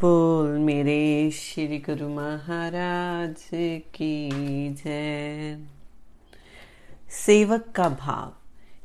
बोल 0.00 0.58
मेरे 0.58 1.30
श्री 1.30 1.78
गुरु 1.78 2.08
महाराज 2.08 3.42
की 3.94 4.70
जय। 4.74 5.58
सेवक 7.10 7.64
का 7.74 7.88
भाव। 7.88 8.32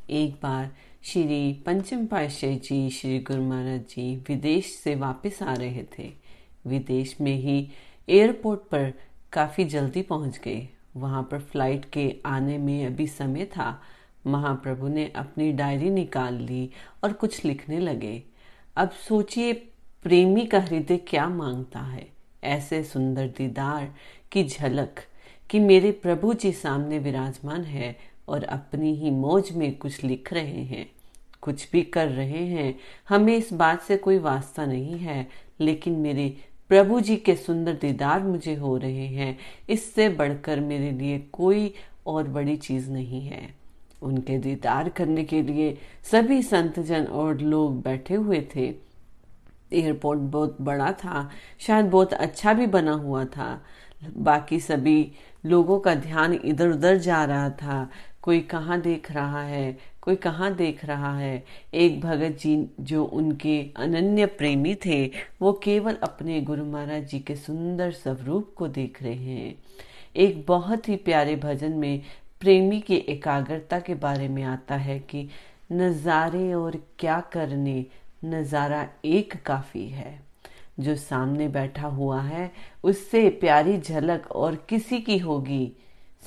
एक 0.10 0.34
बार 0.44 0.72
श्री 1.04 1.54
पंचम 1.66 2.06
पातशाही 2.06 2.56
जी, 2.56 2.90
श्री 2.90 3.20
गुरु 3.20 3.42
महाराज 3.42 3.80
जी 3.80 4.16
विदेश 4.16 4.66
से 4.66 4.96
वापस 4.96 5.40
आ 5.44 5.54
रहे 5.54 5.84
थे। 6.00 6.12
विदेश 6.68 7.22
में 7.22 7.36
ही 7.36 7.70
एयरपोर्ट 8.10 8.60
पर 8.60 8.94
काफ़ी 9.34 9.66
जल्दी 9.66 10.02
पहुँच 10.02 10.38
गए। 10.38 10.68
वहाँ 10.98 11.28
पर 11.32 11.40
फ़्लाइट 11.40 11.86
के 11.86 12.16
आने 12.26 12.58
में 12.58 12.86
अभी 12.86 13.08
समय 13.08 13.46
था। 13.46 13.82
महाप्रभु 14.28 14.88
ने 14.88 15.12
अपनी 15.16 15.52
डायरी 15.52 15.90
निकाल 15.90 16.34
ली 16.34 16.70
और 17.04 17.14
कुछ 17.14 17.46
लिखने 17.46 17.80
लगे। 17.80 18.24
अब 18.78 18.90
सोचिए 18.90 19.72
प्रेमी 20.06 20.46
का 20.46 20.60
हृदय 20.60 20.98
क्या 20.98 21.30
माँगता 21.30 21.80
है? 21.80 22.08
ऐसे 22.44 22.84
सुंदर 22.84 23.28
दीदार 23.28 23.96
की 24.32 24.44
झलक 24.44 25.00
कि 25.50 25.60
मेरे 25.60 25.92
प्रभु 25.92 26.34
जी 26.34 26.52
सामने 26.52 27.00
विराजमान 27.00 27.64
है 27.64 27.98
और 28.28 28.44
अपनी 28.44 28.96
ही 28.96 29.12
मौज 29.12 29.52
में 29.52 29.78
कुछ 29.78 30.04
लिख 30.04 30.34
रहे 30.34 30.64
हैं। 30.64 30.90
कुछ 31.42 31.72
भी 31.72 31.82
कर 31.82 32.08
रहे 32.08 32.46
हैं। 32.46 32.80
हमें 33.10 33.38
इस 33.38 33.54
बात 33.54 33.82
से 33.82 33.98
कोई 33.98 34.18
वास्ता 34.18 34.66
नहीं 34.66 34.98
है, 34.98 35.28
लेकिन 35.60 35.94
मेरे 35.94 36.38
प्रभु 36.70 37.00
जी 37.00 37.16
के 37.16 37.36
सुंदर 37.36 37.74
दीदार 37.74 38.24
मुझे 38.24 38.56
हो 38.56 38.78
रहे 38.78 39.08
हैं। 39.08 39.38
इससे 39.70 40.10
बढ़कर 40.10 40.60
मेरे 40.60 40.92
लिए 40.92 41.20
कोई 41.20 41.74
और 42.08 42.28
बड़ी 42.28 42.58
चीज़ 42.58 42.92
नहीं 42.92 43.22
है। 43.22 43.56
उनके 44.02 44.38
दीदार 44.38 44.90
करने 44.90 45.24
के 45.24 45.42
लिए 45.42 45.78
सभी 46.04 46.44
संतजन 46.44 47.06
और 47.06 47.42
लोग 47.42 47.82
बैठे 47.82 48.16
हुए 48.16 48.48
थे। 48.56 48.85
एयरपोर्ट 49.74 50.20
बहुत 50.20 50.58
बड़ा 50.62 50.92
था, 50.94 51.30
शायद 51.60 51.86
बहुत 51.86 52.14
अच्छा 52.14 52.54
भी 52.54 52.68
बना 52.68 52.94
हुआ 52.94 53.24
था। 53.28 53.62
बाकी 54.08 54.60
सभी 54.60 55.12
लोगों 55.46 55.80
का 55.80 55.94
ध्यान 55.96 56.34
इधर 56.36 56.70
उधर 56.70 56.98
जा 56.98 57.24
रहा 57.26 57.50
था। 57.52 57.88
कोई 58.22 58.40
कहाँ 58.42 58.80
देख 58.82 59.12
रहा 59.12 59.42
है, 59.42 59.78
कोई 60.02 60.16
कहाँ 60.16 60.54
देख 60.56 60.84
रहा 60.86 61.16
है। 61.18 61.44
एक 61.74 62.00
भगत 62.02 62.38
जी 62.40 62.56
जो 62.82 63.04
उनके 63.04 63.60
अनन्य 63.78 64.26
प्रेमी 64.26 64.76
थे, 64.86 65.06
वो 65.42 65.54
केवल 65.64 65.98
अपने 66.04 66.40
गुरु 66.42 66.66
महाराज 66.66 67.08
जी 67.08 67.20
के 67.20 67.36
सुंदर 67.36 67.92
स्वरूप 67.92 68.54
को 68.58 68.68
देख 68.68 69.02
रहे 69.04 69.14
हैं। 69.16 69.56
एक 70.16 70.46
बहुत 70.48 70.90
ही 70.90 70.96
प्यारे 70.96 71.36
भजन 71.36 71.72
में 71.72 72.02
प्रेमी 72.42 72.80
की 72.82 72.96
एकाग्रता 72.96 73.80
के 73.80 73.94
बारे 73.96 74.28
में 74.28 74.44
आता 74.44 74.76
है 74.76 75.00
कि 75.00 75.28
नज़ारे 75.72 76.54
और 76.54 76.80
क्या 77.00 77.20
करने 77.34 77.86
नज़ारा 78.26 78.86
एक 79.06 79.34
काफ़ी 79.46 79.88
है। 79.88 80.20
जो 80.80 80.96
सामने 80.96 81.48
बैठा 81.48 81.88
हुआ 81.88 82.22
है, 82.22 82.52
उससे 82.84 83.28
प्यारी 83.32 83.78
झलक 83.78 84.32
और 84.34 84.56
किसी 84.70 85.00
की 85.00 85.18
होगी। 85.18 85.72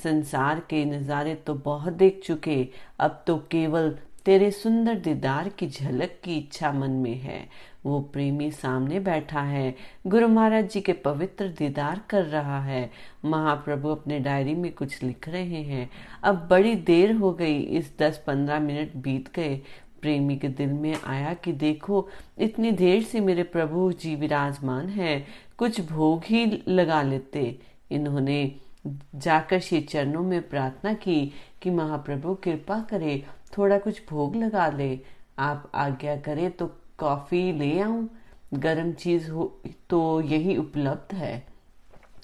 संसार 0.03 0.59
के 0.59 0.83
नज़ारे 0.87 1.33
तो 1.37 1.53
बहुत 1.55 1.93
देख 1.93 2.21
चुके, 2.25 2.67
अब 2.99 3.23
तो 3.27 3.37
केवल 3.51 3.95
तेरे 4.25 4.49
सुंदर 4.51 4.95
दीदार 4.95 5.47
की 5.49 5.67
झलक 5.67 6.19
की 6.23 6.37
इच्छा 6.37 6.71
मन 6.71 6.91
में 6.93 7.15
है। 7.15 7.47
वो 7.85 7.99
प्रेमी 8.13 8.49
सामने 8.51 8.99
बैठा 8.99 9.41
है, 9.41 9.75
गुरु 10.07 10.27
महाराज 10.27 10.69
जी 10.69 10.81
के 10.81 10.93
पवित्र 10.95 11.47
दीदार 11.49 12.01
कर 12.09 12.23
रहा 12.23 12.59
है। 12.61 12.89
महाप्रभु 13.25 13.89
अपने 13.89 14.19
डायरी 14.19 14.55
में 14.55 14.71
कुछ 14.73 15.01
लिख 15.03 15.29
रहे 15.29 15.61
हैं। 15.63 15.89
अब 16.23 16.47
बड़ी 16.49 16.75
देर 16.75 17.11
हो 17.11 17.31
गई, 17.33 17.59
इस 17.59 17.93
दस 17.99 18.23
पंद्रह 18.27 18.59
मिनट 18.59 18.95
बीत 18.97 19.31
गए। 19.35 19.61
प्रेमी 20.01 20.37
के 20.37 20.47
दिल 20.47 20.69
में 20.69 20.95
आया 21.05 21.33
कि 21.33 21.51
देखो, 21.51 22.07
इतनी 22.37 22.71
देर 22.71 23.03
से 23.03 23.19
मेरे 23.19 23.43
प्रभु 23.43 23.91
जी 23.91 24.15
विराजमान 24.15 24.89
है, 24.89 25.25
कुछ 25.57 25.81
भोग 25.81 26.23
ही 26.25 26.63
लगा 26.67 27.01
लेते। 27.01 27.59
इन्होंने 27.91 28.55
जाकर 29.15 29.59
श्री 29.59 29.81
चरणों 29.81 30.23
में 30.23 30.49
प्रार्थना 30.49 30.93
की 30.93 31.31
कि 31.61 31.69
महाप्रभु 31.69 32.33
कृपा 32.35 32.79
करे, 32.81 33.25
थोड़ा 33.57 33.77
कुछ 33.77 34.01
भोग 34.09 34.35
लगा 34.35 34.69
ले। 34.69 34.99
आप 35.39 35.71
आज्ञा 35.75 36.15
करें 36.17 36.51
तो 36.51 36.67
कॉफ़ी 36.97 37.51
ले 37.51 37.79
आऊँ। 37.79 38.09
गर्म 38.53 38.91
चीज़ 38.91 39.29
हो 39.31 39.61
तो 39.89 40.21
यही 40.21 40.57
उपलब्ध 40.57 41.15
है। 41.15 41.45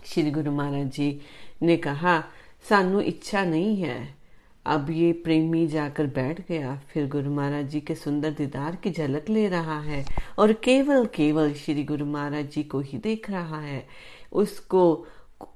श्री 0.06 0.31
गुरु 0.31 0.52
महाराज 0.52 0.92
जी 0.92 1.22
ने 1.62 1.78
कहा, 1.78 2.24
सानू 2.69 3.00
इच्छा 3.00 3.44
नहीं 3.46 3.81
है। 3.81 4.16
अब 4.65 4.89
ये 4.89 5.11
प्रेमी 5.13 5.67
जाकर 5.67 6.05
बैठ 6.05 6.41
गया। 6.47 6.79
फिर 6.89 7.07
गुरु 7.07 7.31
महाराज 7.31 7.65
जी 7.65 7.81
के 7.81 7.95
सुंदर 7.95 8.31
दीदार 8.31 8.75
की 8.75 8.91
झलक 8.91 9.29
ले 9.29 9.47
रहा 9.47 9.79
है 9.79 10.05
और 10.39 10.53
केवल 10.53 11.05
केवल 11.05 11.53
श्री 11.53 11.83
गुरु 11.83 12.05
महाराज 12.05 12.49
जी 12.51 12.63
को 12.63 12.79
ही 12.79 12.97
देख 12.97 13.29
रहा 13.29 13.59
है। 13.59 13.87
उसको 14.31 15.05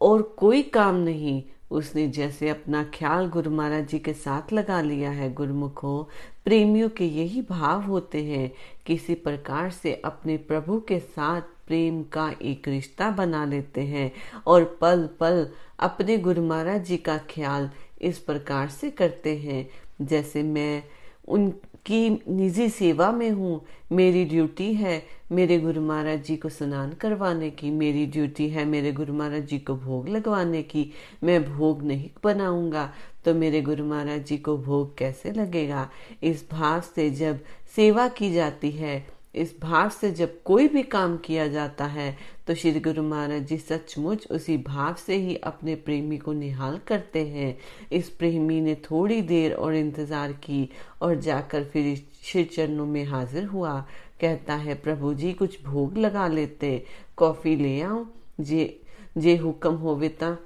और 0.02 0.22
कोई 0.22 0.62
काम 0.62 0.96
नहीं। 0.96 1.44
उसने 1.72 2.08
जैसे 2.08 2.50
अपना 2.50 2.84
ख्याल 2.84 3.28
गुरु 3.28 3.52
महाराज 3.52 3.88
जी 3.88 4.00
के 4.00 4.14
साथ 4.14 4.54
लगा 4.54 4.82
लिया 4.82 5.10
है। 5.10 5.34
गुरुमुखो, 5.34 6.10
प्रेमियों 6.46 6.90
के 6.90 7.06
यही 7.06 7.42
भाव 7.42 7.84
होते 7.84 8.24
हैं। 8.24 8.52
किसी 8.86 9.14
प्रकार 9.14 9.70
से 9.70 9.94
अपने 10.06 10.38
प्रभु 10.38 10.80
के 10.80 11.00
साथ 11.00 11.42
प्रेम 11.68 12.04
का 12.04 12.34
एक 12.42 12.68
रिश्ता 12.68 13.10
बना 13.12 13.46
लेते 13.46 13.82
हैं 13.82 14.12
और 14.48 14.64
पल 14.82 15.10
पल 15.20 15.48
अपने 15.80 16.18
गुरु 16.18 16.44
महाराज 16.44 16.86
जी 16.86 16.98
का 16.98 17.18
ख्याल 17.18 17.70
इस 18.02 18.20
प्रकार 18.20 18.70
से 18.70 18.90
करते 18.92 19.36
हैं। 19.38 19.68
जैसे 20.02 20.44
मैं 20.44 20.84
उनकी 21.28 22.10
निजी 22.28 22.68
सेवा 22.70 23.12
में 23.12 23.30
हूँ, 23.32 23.62
मेरी 23.92 24.24
ड्यूटी 24.26 24.74
है 24.74 25.02
मेरे 25.32 25.58
गुरु 25.60 25.82
महाराज 25.82 26.24
जी 26.24 26.36
को 26.38 26.50
स्नान 26.50 26.94
करवाने 26.94 27.50
की, 27.50 27.70
मेरी 27.72 28.06
ड्यूटी 28.06 28.48
है 28.50 28.66
मेरे 28.66 28.92
गुरु 28.92 29.14
महाराज 29.14 29.46
जी 29.46 29.60
को 29.60 29.76
भोग 29.76 30.10
लगवाने 30.10 30.62
की, 30.64 30.92
मैं 31.24 31.44
भोग 31.46 31.84
नहीं 31.84 32.10
बनाऊँगा 32.24 32.90
तो 33.26 33.34
मेरे 33.34 33.62
गुरु 33.62 33.86
महाराज 33.86 34.26
जी 34.26 34.38
को 34.38 34.58
भोग 34.58 34.98
कैसे 34.98 35.32
लगेगा? 35.32 35.90
इस 36.24 36.46
भाव 36.52 36.82
से 36.96 37.10
जब 37.12 37.40
सेवा 37.76 38.08
की 38.08 38.32
जाती 38.34 38.72
है, 38.72 39.06
इस 39.36 39.56
भाव 39.62 39.90
से 39.92 40.12
जब 40.12 40.42
कोई 40.44 40.68
भी 40.68 40.84
काम 40.84 41.18
किया 41.18 41.48
जाता 41.48 41.86
है 41.86 42.16
तो 42.50 42.54
श्री 42.56 42.80
गुरु 42.80 43.02
महाराज 43.04 43.42
जी 43.48 43.58
सचमुच 43.58 44.26
उसी 44.32 44.56
भाव 44.58 44.94
से 44.98 45.16
ही 45.16 45.36
अपने 45.36 45.74
प्रेमी 45.76 46.18
को 46.18 46.34
निहाल 46.34 46.80
करते 46.88 47.24
हैं। 47.26 47.58
इस 47.92 48.10
प्रेमी 48.10 48.60
ने 48.62 48.74
थोड़ी 48.76 49.22
देर 49.22 49.54
और 49.54 49.76
इंतज़ार 49.76 50.32
की 50.46 50.70
और 51.02 51.16
जाकर 51.16 51.64
फिर 51.64 51.96
श्री 52.24 52.44
चरणों 52.46 52.86
में 52.86 53.04
हाजिर 53.06 53.46
हुआ। 53.46 53.80
कहता 54.22 54.56
है, 54.56 54.76
प्रभु 54.76 55.14
जी, 55.14 55.34
कुछ 55.34 55.62
भोग 55.64 55.98
लगा 55.98 56.28
लेते। 56.28 56.72
कॉफ़ी 57.18 57.56
ले 57.56 57.82
आओ। 57.82 58.06
जे 58.42 58.82
जे 59.18 59.36
हुक्म 59.38 59.74
होवे 59.76 60.10
ता 60.10 60.38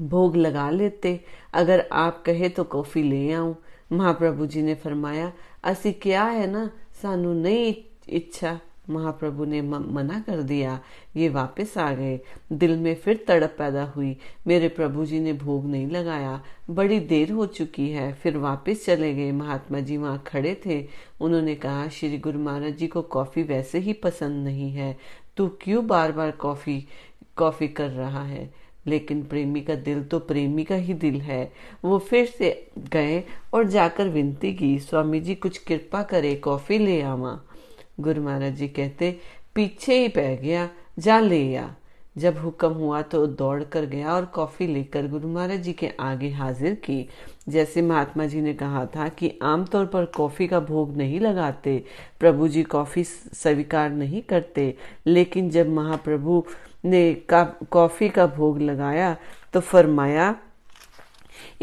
भोग 0.00 0.36
लगा 0.36 0.68
लेते। 0.70 1.18
अगर 1.54 1.86
आप 1.92 2.22
कहे 2.22 2.48
तो 2.48 2.64
कॉफ़ी 2.64 3.02
ले 3.02 3.32
आऊँ 3.32 3.56
महाप्रभु 3.92 4.46
जी 4.46 4.62
ने 4.62 4.74
फरमाया, 4.74 5.32
असी 5.64 5.92
क्या 5.92 6.24
है 6.24 6.46
ना? 6.46 6.70
सानू 7.02 7.32
नहीं 7.32 7.74
इच्छा। 8.08 8.58
महाप्रभु 8.92 9.44
ने 9.44 9.62
मना 9.62 10.20
कर 10.20 10.42
दिया, 10.42 10.80
ये 11.16 11.28
वापस 11.28 11.78
आ 11.78 11.92
गए। 11.94 12.20
दिल 12.52 12.76
में 12.76 12.94
फिर 12.94 13.24
तड़प 13.28 13.54
पैदा 13.58 13.84
हुई। 13.84 14.16
मेरे 14.46 14.68
प्रभु 14.68 15.04
जी 15.04 15.20
ने 15.20 15.32
भोग 15.32 15.66
नहीं 15.66 15.86
लगाया। 15.86 16.42
बड़ी 16.70 17.00
देर 17.00 17.30
हो 17.30 17.46
चुकी 17.46 17.90
है, 17.90 18.12
फिर 18.12 18.36
वापस 18.36 18.84
चले 18.86 19.14
गए। 19.14 19.32
महात्मा 19.32 19.80
जी 19.80 19.96
वहाँ 19.96 20.22
खड़े 20.26 20.60
थे। 20.66 20.86
उन्होंने 21.20 21.54
कहा, 21.54 21.88
श्री 21.88 22.18
गुरु 22.18 22.38
महाराज 22.38 22.76
जी 22.76 22.86
को 22.86 23.02
कॉफ़ी 23.02 23.42
वैसे 23.42 23.78
ही 23.78 23.92
पसंद 23.92 24.44
नहीं 24.44 24.72
है। 24.72 24.96
तू 25.36 25.48
क्यों 25.60 25.86
बार 25.86 26.12
बार 26.12 26.30
कॉफ़ी 26.30 26.86
कॉफ़ी 27.36 27.68
कर 27.68 27.90
रहा 27.90 28.24
है? 28.24 28.62
लेकिन 28.86 29.22
प्रेमी 29.22 29.60
का 29.60 29.74
दिल 29.74 30.04
तो 30.04 30.18
प्रेमी 30.18 30.64
का 30.64 30.74
ही 30.74 30.94
दिल 30.94 31.20
है। 31.20 31.52
वो 31.84 31.98
फिर 31.98 32.26
से 32.26 32.68
गए 32.92 33.24
और 33.54 33.64
जाकर 33.64 34.08
विनती 34.08 34.54
की, 34.54 34.78
स्वामी 34.78 35.20
जी, 35.20 35.34
कुछ 35.34 35.58
कृपा 35.58 36.02
करे, 36.02 36.34
कॉफ़ी 36.34 36.78
ले 36.78 37.02
आवा। 37.02 37.40
गुरु 37.98 38.22
महाराज 38.22 38.56
जी 38.56 38.68
कहते, 38.68 39.18
पीछे 39.54 39.98
ही 39.98 40.08
पै 40.08 40.36
गया, 40.36 40.68
जा 40.98 41.20
ले 41.20 41.56
आ। 41.56 41.68
जब 42.16 42.38
हुक्म 42.38 42.68
हुआ 42.68 43.00
तो 43.02 43.26
दौड़ 43.26 43.62
कर 43.64 43.84
गया 43.86 44.14
और 44.14 44.24
कॉफ़ी 44.24 44.66
लेकर 44.66 45.06
गुरु 45.08 45.28
महाराज 45.28 45.60
जी 45.60 45.72
के 45.72 45.90
आगे 46.00 46.28
हाजिर 46.30 46.74
की। 46.84 47.08
जैसे 47.48 47.82
महात्मा 47.82 48.26
जी 48.26 48.40
ने 48.40 48.52
कहा 48.54 48.84
था 48.86 49.08
कि 49.08 49.32
आमतौर 49.42 49.86
पर 49.86 50.04
कॉफ़ी 50.06 50.46
का 50.46 50.60
भोग 50.60 50.96
नहीं 50.96 51.20
लगाते, 51.20 51.84
प्रभु 52.20 52.48
जी 52.48 52.62
कॉफ़ी 52.64 53.04
स्वीकार 53.04 53.90
नहीं 53.90 54.22
करते, 54.22 54.74
लेकिन 55.06 55.50
जब 55.50 55.68
महाप्रभु 55.70 56.44
ने 56.84 57.14
कॉफ़ी 57.24 58.08
का 58.08 58.26
भोग 58.28 58.60
लगाया 58.60 59.16
तो 59.54 59.60
फरमाया, 59.60 60.34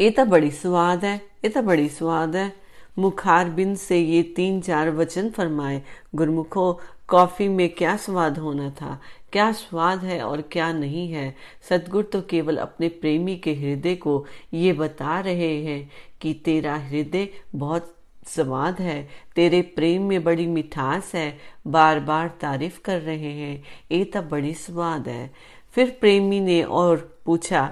ये 0.00 0.10
तो 0.10 0.24
बड़ी 0.24 0.50
स्वाद 0.52 1.04
है, 1.04 1.16
ये 1.44 1.48
तो 1.48 1.62
बड़ी 1.62 1.88
स्वाद 1.88 2.36
है। 2.36 2.52
मुखार 2.98 3.48
बिन 3.50 3.74
से 3.74 3.98
ये 3.98 4.22
तीन 4.36 4.60
चार 4.60 4.90
वचन 4.90 5.30
फरमाए 5.30 5.82
गुरमुखो 6.14 6.72
कॉफ़ी 7.08 7.48
में 7.48 7.68
क्या 7.68 7.96
स्वाद 7.96 8.38
होना 8.38 8.70
था? 8.70 9.00
क्या 9.32 9.50
स्वाद 9.52 10.04
है 10.04 10.20
और 10.22 10.40
क्या 10.42 10.72
नहीं 10.72 11.08
है? 11.12 11.34
सदगुरु 11.68 12.02
तो 12.02 12.20
केवल 12.22 12.56
अपने 12.56 12.88
प्रेमी 12.88 13.36
के 13.36 13.54
हृदय 13.54 13.94
को 13.94 14.24
ये 14.54 14.72
बता 14.72 15.18
रहे 15.20 15.54
हैं 15.64 15.90
कि 16.20 16.32
तेरा 16.44 16.76
हृदय 16.76 17.28
बहुत 17.56 17.94
स्वाद 18.26 18.80
है 18.80 19.08
तेरे 19.36 19.60
प्रेम 19.76 20.02
में 20.02 20.22
बड़ी 20.24 20.46
मिठास 20.46 21.12
है 21.14 21.38
बार 21.66 22.00
बार 22.00 22.28
तारीफ़ 22.40 22.80
कर 22.84 23.00
रहे 23.00 23.32
हैं 23.32 23.62
ये 23.92 24.04
तो 24.04 24.22
बड़ी 24.22 24.52
स्वाद 24.54 25.08
है। 25.08 25.30
फिर 25.74 25.96
प्रेमी 26.00 26.40
ने 26.40 26.62
और 26.62 26.96
पूछा 27.26 27.62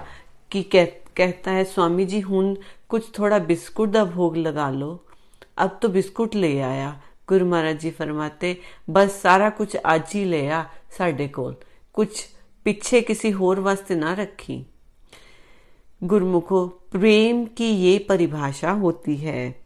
कि 0.51 0.63
कह, 0.63 0.85
कहता 1.17 1.51
है 1.51 1.63
स्वामी 1.63 2.05
जी 2.05 2.19
हूँ 2.19 2.55
कुछ 2.89 3.17
थोड़ा 3.19 3.39
बिस्कुट 3.39 3.93
का 3.93 4.03
भोग 4.05 4.37
लगा 4.37 4.69
लो। 4.69 5.05
अब 5.59 5.79
तो 5.81 5.89
बिस्कुट 5.89 6.35
ले 6.35 6.59
आया। 6.59 7.01
गुरु 7.27 7.45
महाराज 7.45 7.79
जी 7.79 7.91
फरमाते, 7.91 8.57
बस 8.89 9.21
सारा 9.21 9.49
कुछ 9.49 9.75
आज 9.75 10.11
ही 10.13 10.23
ले 10.25 10.47
आ 10.49 10.63
साडे 10.97 11.27
कोल। 11.27 11.55
कुछ 11.93 12.25
पिछे 12.65 13.01
किसी 13.01 13.29
होर 13.29 13.59
वास्ते 13.59 13.95
ना 13.95 14.13
रखी। 14.13 14.65
गुरमुखो, 16.03 16.65
प्रेम 16.91 17.45
की 17.45 17.69
ये 17.69 17.97
परिभाषा 17.99 18.71
होती 18.71 19.15
है। 19.17 19.61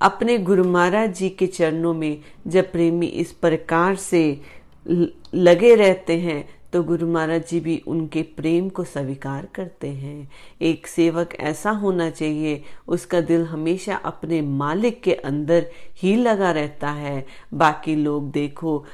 अपने 0.00 0.38
गुरु 0.38 0.64
महाराज 0.64 1.14
जी 1.14 1.28
के 1.30 1.46
चरणों 1.46 1.94
में 1.94 2.22
जब 2.46 2.72
प्रेमी 2.72 3.06
इस 3.06 3.32
प्रकार 3.32 3.96
से 3.96 4.40
लगे 5.34 5.74
रहते 5.74 6.18
हैं 6.18 6.55
तो 6.72 6.82
गुरु 6.82 7.06
महाराज 7.06 7.48
जी 7.48 7.60
भी 7.60 7.76
उनके 7.86 8.22
प्रेम 8.36 8.68
को 8.68 8.84
स्वीकार 8.84 9.46
करते 9.54 9.88
हैं। 9.88 10.28
एक 10.60 10.86
सेवक 10.86 11.34
ऐसा 11.40 11.70
होना 11.70 12.08
चाहिए, 12.10 12.62
उसका 12.88 13.20
दिल 13.20 13.44
हमेशा 13.44 13.96
अपने 13.96 14.40
मालिक 14.42 15.02
के 15.02 15.14
अंदर 15.14 15.66
ही 16.02 16.14
लगा 16.16 16.50
रहता 16.50 16.90
है। 16.90 17.24
बाकी 17.54 17.94
लोग 17.96 18.30
देखो 18.30 18.84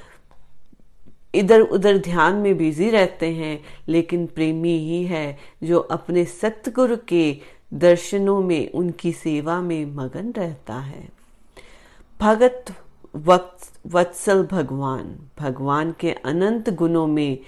इधर 1.35 1.61
उधर 1.61 1.99
ध्यान 1.99 2.35
में 2.35 2.57
बिज़ी 2.57 2.91
रहते 2.91 3.27
हैं, 3.27 3.59
लेकिन 3.89 4.27
प्रेमी 4.27 4.77
ही 4.79 5.05
है 5.05 5.39
जो 5.65 5.79
अपने 5.79 6.25
सतगुरु 6.25 6.97
के 7.09 7.37
दर्शनों 7.75 8.41
में, 8.43 8.73
उनकी 8.73 9.13
सेवा 9.13 9.61
में 9.61 9.85
मगन 9.87 10.33
रहता 10.33 10.75
है। 10.75 11.09
भगत 12.21 12.75
वत्सल 13.87 14.43
भगवान 14.43 15.17
भगवान 15.39 15.95
के 16.01 16.11
अनंत 16.25 16.71
गुणों 16.71 17.07
में 17.07 17.39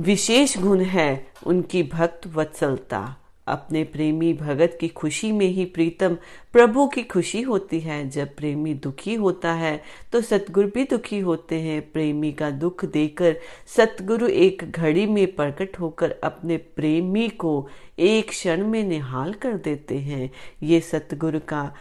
विशेष 0.00 0.56
गुण 0.58 0.80
है 0.80 1.26
उनकी 1.46 1.82
भक्त 1.82 2.26
वत्सलता। 2.26 3.16
अपने 3.46 3.82
प्रेमी 3.84 4.32
भगत 4.32 4.76
की 4.80 4.88
खुशी 4.88 5.30
में 5.32 5.46
ही 5.46 5.64
प्रीतम 5.64 6.16
प्रभु 6.52 6.86
की 6.86 7.02
खुशी 7.02 7.40
होती 7.42 7.80
है। 7.80 8.08
जब 8.10 8.34
प्रेमी 8.36 8.74
दुखी 8.74 9.14
होता 9.14 9.52
है 9.52 9.82
तो 10.12 10.20
सतगुरु 10.20 10.68
भी 10.68 10.84
दुखी 10.84 11.18
होते 11.18 11.60
हैं। 11.60 11.80
प्रेमी 11.92 12.30
का 12.32 12.50
दुख 12.50 12.84
देकर 12.84 13.36
सतगुरु 13.76 14.28
एक 14.28 14.64
घड़ी 14.70 15.06
में 15.06 15.26
प्रकट 15.36 15.78
होकर 15.80 16.14
अपने 16.24 16.56
प्रेमी 16.56 17.28
को 17.28 17.68
एक 17.98 18.28
क्षण 18.28 18.66
में 18.66 18.82
निहाल 18.84 19.32
कर 19.32 19.56
देते 19.58 19.98
हैं। 19.98 20.30
ये 20.62 20.80
सतगुरु 20.80 21.40
का 21.48 21.72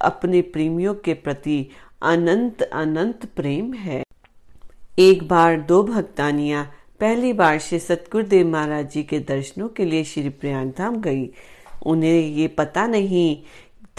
अपने 0.00 0.40
प्रेमियों 0.42 0.94
के 0.94 1.14
प्रति 1.14 1.66
अनंत 2.04 2.62
अनंत 2.62 3.26
प्रेम 3.36 3.72
है। 3.74 4.02
एक 4.98 5.28
बार 5.28 5.60
दो 5.60 5.82
भक्तानियाँ 5.82 6.70
पहली 7.00 7.32
बार 7.32 7.58
श्री 7.58 7.78
सतगुरुदेव 7.78 8.48
महाराज 8.48 8.90
जी 8.90 9.02
के 9.02 9.18
दर्शनों 9.18 9.68
के 9.68 9.84
लिए 9.84 10.04
श्री 10.04 10.28
प्रयाग 10.28 10.72
धाम 10.78 10.96
गई। 11.00 11.30
उन्हें 11.86 12.20
ये 12.20 12.48
पता 12.48 12.86
नहीं 12.86 13.36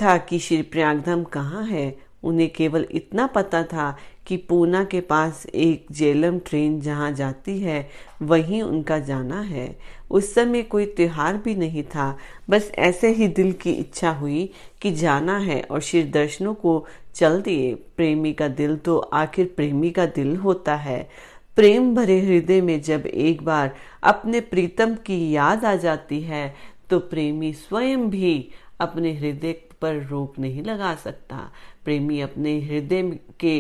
था 0.02 0.18
कि 0.18 0.40
श्री 0.40 0.62
प्रयाग 0.62 1.02
धाम 1.02 1.24
कहाँ 1.24 1.66
है। 1.66 1.98
उन्हें 2.24 2.50
केवल 2.54 2.88
इतना 2.92 3.28
पता 3.28 3.64
था 3.64 3.98
कि 4.28 4.38
पूना 4.38 4.84
के 4.84 5.02
पास 5.02 5.46
एक 5.56 5.86
जेलम 5.92 6.40
ट्रेन 6.40 6.82
जहाँ 6.82 7.12
जाती 7.12 7.60
है, 7.60 7.90
वहीं 8.22 8.62
उनका 8.62 9.00
जाना 9.00 9.42
है। 9.42 9.78
उस 10.12 10.34
समय 10.34 10.62
कोई 10.62 10.86
त्योहार 10.86 11.38
भी 11.38 11.56
नहीं 11.56 11.84
था। 11.84 12.18
बस 12.50 12.72
ऐसे 12.80 13.12
ही 13.12 13.28
दिल 13.28 13.52
की 13.52 13.72
इच्छा 13.72 14.12
हुई 14.12 14.50
कि 14.82 14.92
जाना 14.92 15.38
है 15.38 15.62
और 15.62 15.82
श्री 15.82 16.04
दर्शनों 16.04 16.54
को 16.54 16.86
चल 17.16 17.42
दिए। 17.42 17.74
प्रेमी 17.76 18.34
का 18.34 18.48
दिल 18.48 18.76
तो 18.78 18.98
आखिर 18.98 19.54
प्रेमी 19.56 19.90
का 19.90 20.06
दिल 20.06 20.36
होता 20.36 20.76
है। 20.76 21.10
प्रेम 21.57 21.94
भरे 21.95 22.19
हृदय 22.21 22.62
में 22.62 22.81
जब 22.81 23.06
एक 23.06 23.42
बार 23.42 23.75
अपने 24.04 24.39
प्रीतम 24.44 24.94
की 25.06 25.19
याद 25.31 25.65
आ 25.65 25.75
जाती 25.75 26.21
है 26.21 26.56
तो 26.89 27.00
प्रेमी 27.00 27.51
स्वयं 27.54 28.09
भी 28.09 28.50
अपने 28.80 29.13
हृदय 29.13 29.56
पर 29.81 30.01
रोक 30.04 30.38
नहीं 30.39 30.63
लगा 30.63 30.94
सकता। 30.95 31.38
प्रेमी 31.86 32.19
अपने 32.21 32.59
हृदय 32.62 33.01
के 33.39 33.59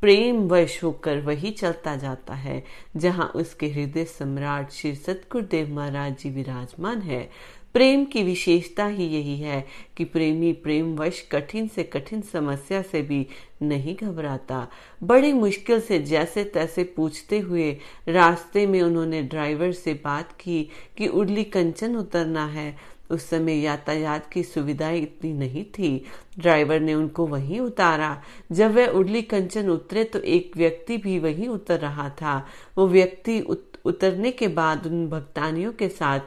प्रेम 0.00 0.46
वश 0.48 0.82
होकर 0.84 1.20
वही 1.20 1.50
चलता 1.50 1.94
जाता 1.96 2.34
है, 2.34 2.62
जहाँ 2.96 3.26
उसके 3.34 3.68
हृदय 3.68 4.04
सम्राट 4.04 4.70
श्री 4.70 4.94
सतगुरुदेव 4.96 5.74
महाराज 5.74 6.16
जी 6.18 6.30
विराजमान 6.30 7.00
है। 7.02 7.28
प्रेम 7.74 8.04
की 8.04 8.22
विशेषता 8.22 8.86
ही 8.86 9.04
यही 9.04 9.36
है 9.36 9.66
कि 9.96 10.04
प्रेमी 10.04 10.52
प्रेम 10.52 10.96
वश 10.96 11.28
कठिन 11.32 11.68
से 11.68 11.82
कठिन 11.82 12.20
समस्या 12.20 12.82
से 12.82 13.02
भी 13.02 13.26
नहीं 13.62 13.96
घबराता। 13.96 14.68
बड़ी 15.02 15.32
मुश्किल 15.32 15.80
से 15.80 15.98
जैसे 15.98 16.44
तैसे 16.44 16.84
पूछते 16.84 17.38
हुए 17.38 17.76
रास्ते 18.08 18.66
में 18.66 18.82
उन्होंने 18.82 19.22
ड्राइवर 19.22 19.72
से 19.72 19.94
बात 19.94 20.32
की 20.32 20.68
कि 20.98 21.08
उड़ली 21.08 21.44
कंचन 21.44 21.96
उतरना 21.96 22.46
है। 22.46 22.98
उस 23.10 23.30
समय 23.30 23.58
यातायात 23.58 24.30
की 24.32 24.42
सुविधाएँ 24.42 25.00
इतनी 25.02 25.32
नहीं 25.32 25.64
थी। 25.64 26.04
ड्राइवर 26.38 26.80
ने 26.80 26.94
उनको 26.94 27.26
वहीं 27.26 27.60
उतारा। 27.60 28.22
जब 28.52 28.74
वह 28.74 28.86
उड़ली 28.86 29.22
कंचन 29.22 29.68
उतरे 29.68 30.04
तो 30.04 30.18
एक 30.18 30.56
व्यक्ति 30.56 30.96
भी 30.96 31.18
वहीं 31.18 31.48
उतर 31.48 31.80
रहा 31.80 32.10
था। 32.10 32.46
वो 32.78 32.88
व्यक्ति 32.88 33.40
उतरने 33.88 34.30
के 34.30 34.48
बाद 34.48 34.86
उन 34.86 35.08
भक्तानियों 35.08 35.72
के 35.72 35.88
साथ 35.88 36.20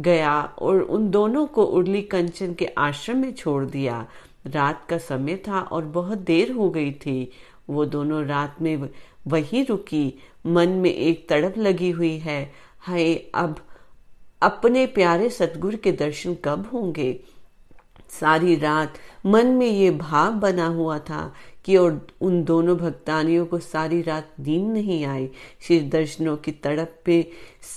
गया 0.00 0.42
और 0.42 0.80
उन 0.80 1.10
दोनों 1.10 1.46
को 1.46 1.64
उर्ली 1.64 2.02
कंचन 2.02 2.54
के 2.54 2.66
आश्रम 2.66 3.18
में 3.18 3.32
छोड़ 3.32 3.64
दिया। 3.64 4.06
रात 4.46 4.86
का 4.88 4.98
समय 4.98 5.36
था 5.36 5.60
और 5.60 5.84
बहुत 5.84 6.18
देर 6.18 6.52
हो 6.52 6.70
गई 6.70 6.92
थी। 6.92 7.32
वो 7.70 7.84
दोनों 7.84 8.24
रात 8.26 8.56
में 8.62 8.90
वहीं 9.26 9.66
रुकी। 9.66 10.14
मन 10.46 10.68
में 10.68 10.94
एक 10.94 11.28
तड़प 11.28 11.58
लगी 11.58 11.90
हुई 11.90 12.18
है। 12.18 12.52
हाय, 12.78 13.14
अब 13.34 13.56
अपने 14.42 14.86
प्यारे 14.86 15.30
सतगुरु 15.30 15.76
के 15.76 15.92
दर्शन 15.92 16.36
कब 16.44 16.70
होंगे? 16.72 17.20
सारी 18.20 18.56
रात 18.56 18.94
मन 19.26 19.46
में 19.46 19.66
ये 19.66 19.90
भाव 19.90 20.32
बना 20.32 20.66
हुआ 20.66 20.98
था 20.98 21.34
कि 21.64 21.76
और 21.76 22.06
उन 22.20 22.42
दोनों 22.44 22.76
भक्तानियों 22.76 23.46
को 23.46 23.58
सारी 23.58 24.02
रात 24.02 24.28
नींद 24.40 24.72
नहीं 24.72 25.04
आई। 25.04 25.28
श्री 25.60 25.80
दर्शनों 25.80 26.36
की 26.36 26.52
तड़प 26.52 26.96
पे 27.04 27.26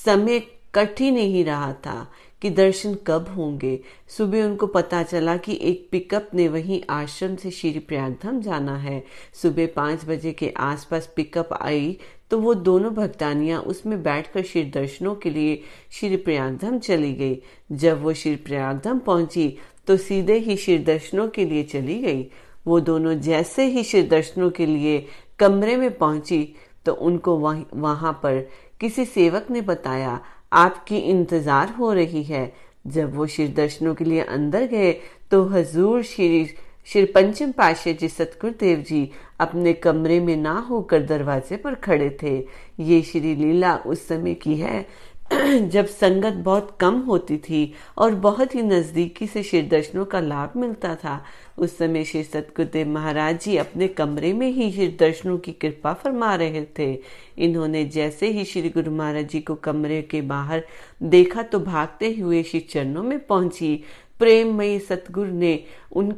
समय 0.06 0.40
कठिन 0.76 1.06
ही 1.06 1.12
नहीं 1.12 1.44
रहा 1.46 1.74
था 1.74 2.08
कि 2.42 2.50
दर्शन 2.50 2.96
कब 3.08 3.28
होंगे। 3.38 3.80
सुबह 4.08 4.44
उनको 4.46 4.68
पता 4.68 5.04
चला 5.04 5.36
कि 5.38 5.58
एक 5.62 5.88
पिकअप 5.92 6.30
ने 6.34 6.48
वहीं 6.48 6.82
आश्रम 6.90 7.36
से 7.36 7.52
श्री 7.52 7.80
प्रयागधाम 7.80 8.42
जाना 8.42 8.76
है। 8.78 9.04
सुबह 9.42 9.68
पाँच 9.76 10.06
बजे 10.06 10.32
के 10.32 10.50
आसपास 10.58 11.14
पिकअप 11.16 11.54
आई 11.54 11.98
तो 12.32 12.40
वो 12.40 12.54
दोनों 12.54 12.94
भक्तानियाँ 12.94 13.60
उसमें 13.62 14.02
बैठकर 14.04 14.44
श्री 14.44 14.64
दर्शनों 14.64 15.16
के 15.16 15.30
लिए 15.30 15.62
श्री 15.92 16.18
प्रयागधाम 16.18 16.80
चली 16.80 17.14
गई। 17.14 17.42
जब 17.72 18.02
वो 18.02 18.14
श्री 18.14 18.36
प्रयागधाम 18.36 19.00
पहुँची 19.00 19.58
तो 19.88 19.98
सीधे 19.98 20.38
ही 20.38 20.58
श्री 20.58 20.78
दर्शनों 20.78 21.28
के 21.30 21.46
लिए 21.46 21.64
चली 21.64 22.00
गई। 22.00 22.24
वो 22.66 22.80
दोनों 22.82 23.14
जैसे 23.22 23.66
ही 23.66 23.84
श्री 23.84 24.02
दर्शनों 24.04 24.50
के 24.50 24.66
लिए 24.66 25.06
कमरे 25.40 25.76
में 25.78 25.92
पहुँची 25.98 26.56
तो 26.86 26.94
उनको 26.94 27.38
वहाँ 27.38 28.14
पर 28.24 28.40
किसी 28.82 29.06
सेवक 29.06 29.48
ने 29.52 29.62
बताया, 29.64 30.20
आपकी 30.54 30.98
इंतज़ार 31.00 31.70
हो 31.70 31.92
रही 31.94 32.24
है। 32.24 32.52
जब 32.86 33.16
वो 33.16 33.26
श्री 33.28 33.48
दर्शनों 33.50 33.94
के 33.96 34.06
लिए 34.06 34.22
अंदर 34.22 34.66
गए 34.68 34.92
तो 35.32 35.44
हजूर 35.46 36.04
श्री 36.04 36.46
श्री 36.88 37.04
पंचम 37.06 37.52
पाशा 37.52 37.92
जी 37.92 38.08
सतगुरुदेव 38.08 38.82
जी 38.88 39.10
अपने 39.40 39.74
कमरे 39.76 40.20
में 40.20 40.36
ना 40.38 40.54
होकर 40.70 41.02
दरवाजे 41.04 41.58
पर 41.58 41.76
खड़े 41.76 42.10
थे। 42.24 42.38
ये 42.80 43.02
श्री 43.02 43.34
लीला 43.36 43.76
उस 43.86 44.08
समय 44.08 44.34
की 44.36 44.56
है 44.56 44.86
जब 45.70 45.86
संगत 45.86 46.34
बहुत 46.34 46.76
कम 46.80 47.00
होती 47.02 47.38
थी 47.38 47.74
और 47.98 48.16
बहुत 48.16 48.54
ही 48.56 48.62
नजदीकी 48.62 49.28
से 49.28 49.44
श्री 49.44 49.62
दर्शनों 49.62 50.06
का 50.06 50.20
लाभ 50.20 50.52
मिलता 50.58 50.94
था, 50.96 51.24
उस 51.58 51.78
समय 51.78 52.04
श्री 52.04 52.24
सतगुरुदेव 52.24 52.88
महाराज 52.88 53.40
जी 53.44 53.56
अपने 53.58 53.88
कमरे 53.88 54.34
में 54.34 54.48
ही 54.48 54.72
श्री 54.72 54.88
दर्शनों 55.00 55.38
की 55.38 55.52
कृपा 55.52 55.94
फरमा 55.94 56.34
रहे 56.36 56.66
थे। 56.80 56.92
इन्होंने 57.38 57.84
जैसे 57.86 58.30
ही 58.32 58.46
श्री 58.46 58.70
गुरु 58.70 58.92
महाराज 58.92 59.28
जी 59.30 59.42
को 59.42 59.56
कमरे 59.56 60.02
के 60.02 60.22
बाहर 60.22 60.64
देखा 61.04 61.42
तो 61.42 61.60
भागते 61.60 62.14
हुए 62.14 62.44
श्री 62.44 62.60
चरणों 62.60 63.04
में 63.04 63.20
पहुँची। 63.26 63.76
प्रेममयी 64.20 64.80
सतगुरु 64.80 65.32
ने 65.32 65.60
उन, 65.92 66.16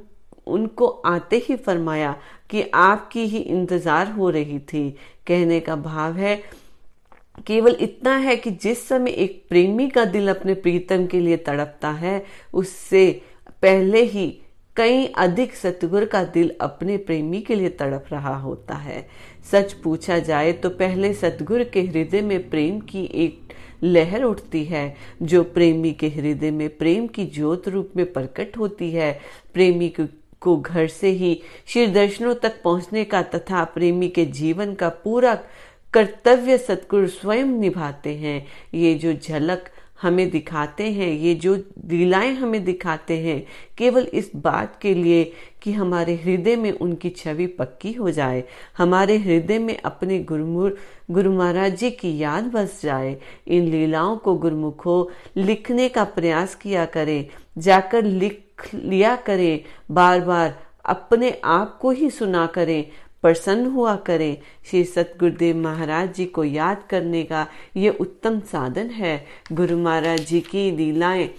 उनको 0.48 0.88
आते 0.88 1.44
ही 1.48 1.56
फरमाया 1.56 2.16
कि 2.50 2.70
आपकी 2.74 3.26
ही 3.26 3.38
इंतज़ार 3.38 4.12
हो 4.12 4.30
रही 4.30 4.60
थी। 4.60 4.90
कहने 5.28 5.60
का 5.60 5.76
भाव 5.76 6.14
है 6.14 6.42
केवल 7.38 7.76
इतना 7.80 8.16
है 8.18 8.36
कि 8.36 8.52
जिस 8.54 8.88
समय 8.88 9.12
एक 9.12 9.44
प्रेमी 9.50 9.88
का 9.90 10.04
दिल 10.06 10.30
अपने 10.30 10.54
प्रीतम 10.54 11.06
के 11.08 11.20
लिए 11.20 11.38
तड़पता 11.38 11.92
है, 11.92 12.24
उससे 12.54 13.22
पहले 13.62 14.04
ही 14.04 14.28
कई 14.78 15.06
अधिक 15.18 15.56
सतगुर 15.56 16.06
का 16.06 16.24
दिल 16.24 16.52
अपने 16.62 16.98
प्रेमी 16.98 17.42
के 17.42 17.56
लिए 17.56 17.70
तड़प 17.70 18.06
रहा 18.12 18.36
होता 18.38 18.76
है। 18.76 19.08
सच 19.52 19.74
पूछा 19.74 20.18
जाए 20.20 20.52
तो 20.54 20.70
पहले 20.70 21.14
सतगुर 21.14 21.64
के 21.64 21.82
हृदय 21.82 22.22
में 22.22 22.50
प्रेम 22.50 22.80
की 22.82 23.04
एक 23.16 23.54
लहर 23.84 24.24
उठती 24.24 24.64
है, 24.66 24.96
जो 25.22 25.44
प्रेमी 25.44 25.92
के 25.94 26.08
हृदय 26.10 26.52
में 26.52 26.70
प्रेम 26.78 27.08
की 27.08 27.26
ज्योत 27.26 27.68
रूप 27.68 27.92
में 27.96 28.12
प्रकट 28.14 28.58
होती 28.58 28.92
है। 28.92 29.12
प्रेमी 29.54 29.94
को 30.42 30.56
घर 30.58 30.88
से 30.88 31.10
ही 31.10 31.40
श्री 31.68 31.86
दर्शनों 31.88 32.34
तक 32.36 32.62
पहुँचने 32.64 33.04
का 33.04 33.22
तथा 33.26 33.64
प्रेमी 33.66 34.08
के 34.10 34.26
जीवन 34.26 34.74
का 34.74 34.90
पूरा 35.04 35.38
कर्तव्य 35.98 36.58
सतगुरु 36.58 37.08
स्वयं 37.08 37.46
निभाते 37.46 38.16
हैं। 38.16 38.48
ये 38.74 38.96
जो 38.96 39.14
झलक 39.14 39.70
हमें 40.02 40.30
दिखाते 40.30 40.92
हैं, 40.92 41.10
ये 41.10 41.36
जो 41.36 41.56
लीलाएँ 41.86 42.34
हमें 42.34 42.64
दिखाते 42.64 43.18
हैं, 43.18 43.48
केवल 43.78 44.04
इस 44.04 44.32
बात 44.36 44.80
के 44.82 44.94
लिए 44.94 45.34
कि 45.62 45.72
हमारे 45.72 46.16
हृदय 46.16 46.56
में 46.56 46.72
उनकी 46.72 47.10
छवि 47.10 47.48
पक्की 47.48 47.94
हो 47.94 48.12
जाए, 48.12 48.44
हमारे 48.78 49.18
हृदय 49.18 49.60
में 49.60 49.82
अपने 49.82 50.20
गुरुमुर, 50.20 50.78
गुरु 51.12 51.32
महाराज 51.32 51.76
जी 51.76 51.92
की 51.92 52.18
याद 52.18 52.44
बस 52.44 52.82
जाए, 52.84 53.18
इन 53.48 53.64
लीलाओं 53.64 54.18
को 54.18 54.36
गुरुमुखो 54.36 55.12
लिखने 55.38 55.90
का 55.90 56.04
प्रयास 56.04 56.56
किया 56.56 56.86
करें, 56.86 57.26
जाकर 57.58 58.04
लिख 58.04 58.70
लिया 58.76 59.16
करें 59.16 59.64
बार 59.92 60.22
बार 60.22 60.60
अपने 60.86 61.42
आप 61.44 61.78
को 61.78 61.92
ही 61.92 62.10
सुना 62.10 62.46
करें 62.46 62.86
प्रसन्न 63.28 63.66
हुआ 63.66 63.96
करें। 63.96 64.38
श्री 64.66 64.84
सतगुरुदेव 64.84 65.58
महाराज 65.58 66.14
जी 66.14 66.26
को 66.26 66.44
याद 66.44 66.84
करने 66.90 67.24
का 67.24 67.48
ये 67.78 67.90
उत्तम 67.90 68.40
साधन 68.40 68.90
है। 68.90 69.26
गुरु 69.52 69.78
महाराज 69.78 70.20
जी 70.20 70.40
की 70.40 70.72
लीलाएँ 70.72 71.30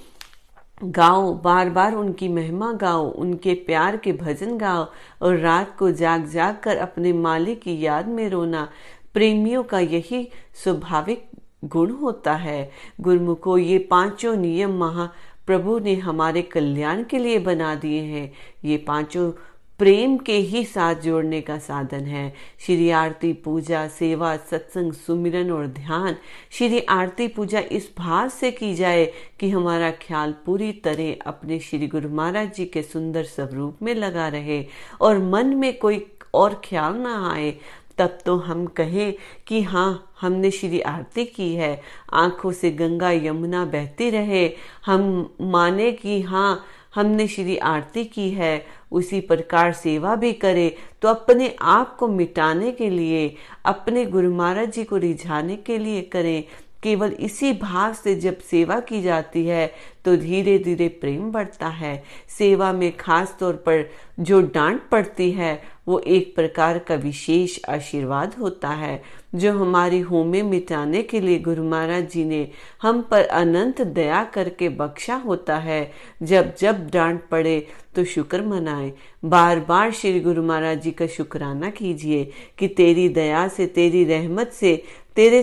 गाओ 0.84 1.34
बार 1.34 1.70
बार 1.70 1.94
उनकी 1.94 2.28
महिमा 2.28 2.72
गाओ, 2.72 3.10
उनके 3.10 3.54
प्यार 3.54 3.96
के 3.96 4.12
भजन 4.12 4.58
गाओ 4.58 4.86
और 5.22 5.36
रात 5.36 5.76
को 5.78 5.90
जाग 5.90 6.26
जाग 6.26 6.58
कर 6.62 6.76
अपने 6.76 7.12
मालिक 7.12 7.62
की 7.62 7.80
याद 7.80 8.08
में 8.08 8.28
रोना। 8.28 8.68
प्रेमियों 9.14 9.62
का 9.62 9.78
यही 9.78 10.30
स्वाभाविक 10.64 11.28
गुण 11.64 11.90
होता 11.90 12.34
है। 12.34 12.70
गुरुमुखो, 13.00 13.58
ये 13.58 13.78
पाँचों 13.78 14.36
नियम 14.36 14.78
महा 14.78 15.10
प्रभु 15.46 15.78
ने 15.78 15.94
हमारे 15.94 16.42
कल्याण 16.42 17.04
के 17.04 17.18
लिए 17.18 17.38
बना 17.38 17.74
दिए 17.74 18.00
हैं। 18.00 18.32
ये 18.64 18.76
पाँचों 18.76 19.32
प्रेम 19.78 20.16
के 20.16 20.36
ही 20.36 20.64
साथ 20.64 20.94
जोड़ने 20.94 21.40
का 21.40 21.58
साधन 21.58 22.04
है। 22.04 22.32
श्री 22.58 22.90
आरती 22.90 23.32
पूजा, 23.32 23.86
सेवा, 23.88 24.36
सत्संग, 24.36 24.92
सुमिरन 24.92 25.50
और 25.50 25.66
ध्यान। 25.66 26.16
श्री 26.50 26.80
आरती 26.80 27.28
पूजा 27.28 27.60
इस 27.72 27.90
भाव 27.98 28.28
से 28.28 28.50
की 28.50 28.74
जाए 28.74 29.04
कि 29.40 29.50
हमारा 29.50 29.90
ख्याल 29.90 30.34
पूरी 30.46 30.72
तरह 30.72 31.14
अपने 31.26 31.58
श्री 31.60 31.86
गुरु 31.86 32.08
महाराज 32.08 32.54
जी 32.54 32.64
के 32.64 32.82
सुंदर 32.82 33.24
स्वरूप 33.24 33.82
में 33.82 33.94
लगा 33.94 34.28
रहे 34.28 34.64
और 35.00 35.18
मन 35.18 35.54
में 35.56 35.78
कोई 35.78 36.06
और 36.34 36.60
ख्याल 36.64 36.94
ना 36.94 37.32
आए, 37.32 37.50
तब 37.98 38.18
तो 38.26 38.36
हम 38.36 38.66
कहें 38.66 39.14
कि 39.46 39.62
हाँ 39.62 40.14
हमने 40.20 40.50
श्री 40.50 40.80
आरती 40.80 41.24
की 41.24 41.54
है। 41.54 41.80
आँखों 42.12 42.52
से 42.52 42.70
गंगा 42.70 43.10
यमुना 43.10 43.64
बहती 43.64 44.10
रहे। 44.10 44.44
हम 44.86 45.34
माने 45.40 45.92
कि 45.92 46.20
हाँ 46.22 46.64
हमने 46.98 47.26
श्री 47.28 47.56
आरती 47.56 48.04
की 48.04 48.28
है, 48.30 48.64
उसी 48.90 49.20
प्रकार 49.22 49.72
सेवा 49.72 50.14
भी 50.16 50.32
करे 50.34 50.68
तो 51.02 51.08
अपने 51.08 51.54
आप 51.60 51.96
को 51.96 52.08
मिटाने 52.08 52.70
के 52.72 52.88
लिए, 52.90 53.34
अपने 53.64 54.04
गुरु 54.06 54.32
महाराज 54.34 54.72
जी 54.72 54.84
को 54.84 54.96
रिझाने 54.96 55.56
के 55.56 55.78
लिए 55.78 56.00
करें। 56.02 56.44
केवल 56.82 57.12
इसी 57.20 57.52
भाव 57.52 57.92
से 57.94 58.14
जब 58.14 58.38
सेवा 58.40 58.78
की 58.80 59.02
जाती 59.02 59.46
है 59.46 59.66
तो 60.04 60.16
धीरे 60.16 60.58
धीरे 60.58 60.88
प्रेम 61.00 61.30
बढ़ता 61.32 61.68
है। 61.68 62.02
सेवा 62.28 62.72
में 62.72 62.96
खास 62.96 63.36
तौर 63.40 63.54
पर 63.66 63.84
जो 64.20 64.40
डांट 64.44 64.80
पड़ती 64.90 65.30
है, 65.30 65.60
वो 65.88 65.98
एक 65.98 66.34
प्रकार 66.36 66.78
का 66.78 66.94
विशेष 66.94 67.58
आशीर्वाद 67.68 68.34
होता 68.34 68.68
है, 68.68 69.02
जो 69.34 69.52
हमारी 69.52 70.00
होमे 70.00 70.42
मिटाने 70.42 71.02
के 71.02 71.20
लिए 71.20 71.38
गुरु 71.38 71.64
महाराज 71.64 72.10
जी 72.10 72.24
ने 72.24 72.48
हम 72.82 73.02
पर 73.02 73.24
अनंत 73.24 73.82
दया 73.82 74.22
करके 74.24 74.68
बख्शा 74.68 75.14
होता 75.16 75.56
है। 75.58 75.90
जब 76.22 76.54
जब 76.56 76.88
डांट 76.90 77.22
पड़े 77.30 77.66
तो 77.94 78.04
शुक्र 78.04 78.42
मनाए। 78.42 78.92
बार 79.24 79.60
बार 79.60 79.90
श्री 79.92 80.20
गुरु 80.20 80.42
महाराज 80.42 80.82
जी 80.82 80.90
का 80.90 81.06
शुक्राना 81.06 81.70
कीजिए 81.70 82.30
कि 82.58 82.68
तेरी 82.68 83.08
दया 83.08 83.46
से, 83.48 83.66
तेरी 83.66 84.04
रहमत 84.04 84.52
से, 84.52 84.82
तेरे 85.16 85.42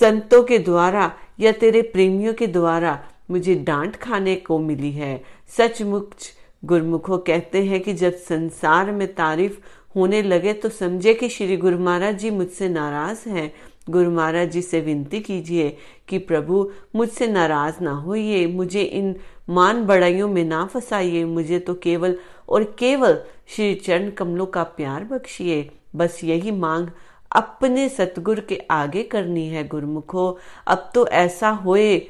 संतों 0.00 0.42
के 0.42 0.58
द्वारा 0.58 1.12
या 1.40 1.52
तेरे 1.52 1.82
प्रेमियों 1.82 2.34
के 2.34 2.46
द्वारा 2.46 2.98
मुझे 3.30 3.54
डांट 3.54 3.96
खाने 3.96 4.34
को 4.36 4.58
मिली 4.58 4.90
है। 4.92 5.22
सचमुच 5.58 6.32
गुरमुखो 6.64 7.18
कहते 7.18 7.64
हैं 7.64 7.80
कि 7.80 7.92
जब 7.92 8.16
संसार 8.18 8.90
में 8.92 9.06
तारीफ़ 9.14 9.58
होने 9.96 10.22
लगे 10.22 10.52
तो 10.52 10.68
समझे 10.68 11.14
कि 11.14 11.28
श्री 11.28 11.56
गुरु 11.56 11.78
महाराज 11.78 12.18
जी 12.18 12.30
मुझसे 12.30 12.68
नाराज़ 12.68 13.28
हैं। 13.28 13.52
गुरु 13.90 14.10
महाराज 14.10 14.50
जी 14.50 14.62
से 14.62 14.80
विनती 14.80 15.20
कीजिए 15.20 15.76
कि 16.08 16.18
प्रभु, 16.18 16.70
मुझसे 16.96 17.26
नाराज़ 17.26 17.82
ना 17.82 17.92
होइए, 17.92 18.46
मुझे 18.46 18.82
इन 18.82 19.14
मान 19.50 19.84
बड़ाइयों 19.86 20.28
में 20.28 20.44
ना 20.44 20.64
फंसाइए, 20.66 21.24
मुझे 21.24 21.58
तो 21.58 21.74
केवल 21.74 22.16
और 22.48 22.64
केवल 22.78 23.18
श्री 23.46 23.74
चरण 23.74 24.10
कमलों 24.10 24.46
का 24.46 24.62
प्यार 24.62 25.04
बख्शिए। 25.04 25.70
बस 25.96 26.20
यही 26.24 26.50
मांग 26.50 26.88
अपने 27.34 27.88
सतगुर 27.88 28.40
के 28.40 28.60
आगे 28.70 29.02
करनी 29.02 29.46
है 29.48 29.66
गुरमुखो। 29.68 30.26
अब 30.66 30.90
तो 30.94 31.06
ऐसा 31.08 31.48
होए, 31.48 32.06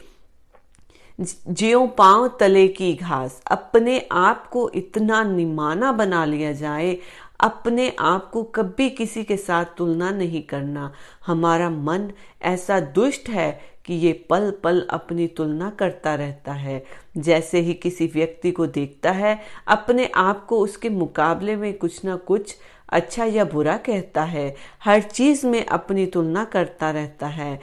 ज्यो 1.18 1.86
पाँव 1.88 2.28
तले 2.40 2.66
की 2.68 2.92
घास, 2.94 3.40
अपने 3.50 3.98
आप 4.12 4.46
को 4.46 4.68
इतना 4.70 5.22
निमाना 5.24 5.92
बना 5.92 6.24
लिया 6.24 6.52
जाए, 6.52 6.96
अपने 7.40 7.88
आप 8.00 8.30
को 8.30 8.42
कभी 8.54 8.88
किसी 8.90 9.22
के 9.24 9.36
साथ 9.36 9.64
तुलना 9.76 10.10
नहीं 10.10 10.42
करना। 10.42 10.92
हमारा 11.26 11.70
मन 11.70 12.10
ऐसा 12.42 12.80
दुष्ट 12.80 13.28
है 13.28 13.73
कि 13.84 13.94
ये 13.94 14.26
पल 14.30 14.52
पल 14.64 14.86
अपनी 14.90 15.26
तुलना 15.26 15.70
करता 15.70 16.14
रहता 16.14 16.52
है। 16.52 16.84
जैसे 17.16 17.60
ही 17.60 17.74
किसी 17.74 18.06
व्यक्ति 18.06 18.50
को 18.50 18.66
देखता 18.66 19.10
है, 19.10 19.40
अपने 19.66 20.10
आप 20.14 20.46
को 20.46 20.58
उसके 20.58 20.88
मुकाबले 20.88 21.56
में 21.56 21.78
कुछ 21.78 22.04
ना 22.04 22.16
कुछ 22.16 22.56
अच्छा 22.88 23.24
या 23.24 23.44
बुरा 23.44 23.76
कहता 23.76 24.24
है। 24.24 24.56
हर 24.84 25.00
चीज़ 25.00 25.46
में 25.46 25.66
अपनी 25.66 26.06
तुलना 26.06 26.44
करता 26.44 26.90
रहता 26.90 27.26
है। 27.26 27.60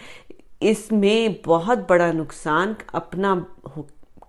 इसमें 0.61 1.41
बहुत 1.45 1.77
बड़ा 1.89 2.11
नुकसान 2.11 2.75
अपना 2.93 3.45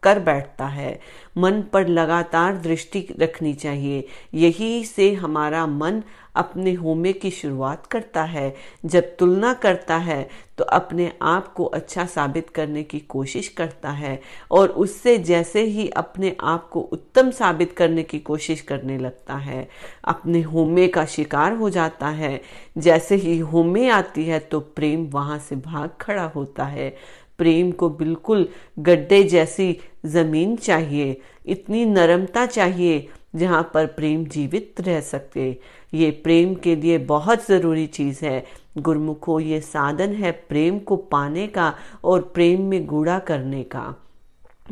कर 0.03 0.19
बैठता 0.19 0.67
है। 0.67 1.01
मन 1.39 1.63
पर 1.63 1.89
लगातार 1.89 2.57
दृष्टि 2.57 3.09
रखनी 3.21 3.55
चाहिए। 3.55 4.07
यही 4.35 4.85
से 4.85 5.15
हमारा 5.15 5.67
मन 5.67 6.03
अपने 6.35 6.73
होमे 6.73 7.12
की 7.12 7.31
शुरुआत 7.31 7.87
करता 7.87 8.23
है। 8.25 8.55
जब 8.85 9.17
तुलना 9.17 9.53
करता 9.55 9.97
है 9.97 10.29
तो 10.59 10.65
अपने 10.65 11.11
आप 11.23 11.53
को 11.55 11.65
अच्छा 11.65 12.05
साबित 12.07 12.51
करने 12.51 12.83
की 12.83 12.99
कोशिश 13.01 13.49
करता 13.49 13.91
है 13.91 14.21
और 14.51 14.69
उससे 14.69 15.17
जैसे 15.19 15.62
ही 15.62 15.89
अपने 15.89 16.35
आप 16.41 16.69
को 16.69 16.81
उत्तम 16.83 17.31
साबित 17.31 17.73
करने 17.73 18.03
की 18.03 18.19
कोशिश 18.21 18.61
करने 18.61 18.99
लगता 18.99 19.35
है। 19.37 19.69
अपने 20.05 20.41
होमे 20.43 20.87
का 20.89 21.05
शिकार 21.07 21.53
हो 21.53 21.71
जाता 21.71 22.09
है। 22.09 22.41
जैसे 22.79 23.17
ही 23.17 23.39
होमे 23.39 23.89
आती 23.91 24.25
है 24.25 24.39
तो 24.41 24.61
प्रेम 24.61 25.07
वहाँ 25.07 25.39
से 25.39 25.57
भाग 25.57 25.91
खड़ा 26.01 26.25
होता 26.27 26.65
है। 26.65 26.95
प्रेम 27.39 27.71
को 27.73 27.89
बिल्कुल 27.91 28.49
गड्ढे 28.79 29.23
जैसी 29.25 29.77
ज़मीन 30.07 30.55
चाहिए, 30.57 31.21
इतनी 31.47 31.85
नरमता 31.85 32.45
चाहिए 32.47 33.09
जहाँ 33.37 33.71
पर 33.75 33.87
प्रेम 33.87 34.25
जीवित 34.25 34.75
रह 34.81 35.01
सके। 35.01 35.51
ये 35.95 36.11
प्रेम 36.11 36.55
के 36.55 36.77
लिए 36.77 36.99
बहुत 36.99 37.47
ज़रूरी 37.47 37.87
चीज़ 37.87 38.25
है। 38.25 38.47
गुरमुखो, 38.79 39.41
ये 39.41 39.61
साधन 39.61 40.12
है 40.12 40.33
प्रेम 40.33 40.79
को 40.79 40.97
पाने 40.97 41.47
का 41.47 41.75
और 42.05 42.23
प्रेम 42.23 42.62
में 42.62 42.87
गुड़ा 42.87 43.19
करने 43.19 43.62
का। 43.62 43.95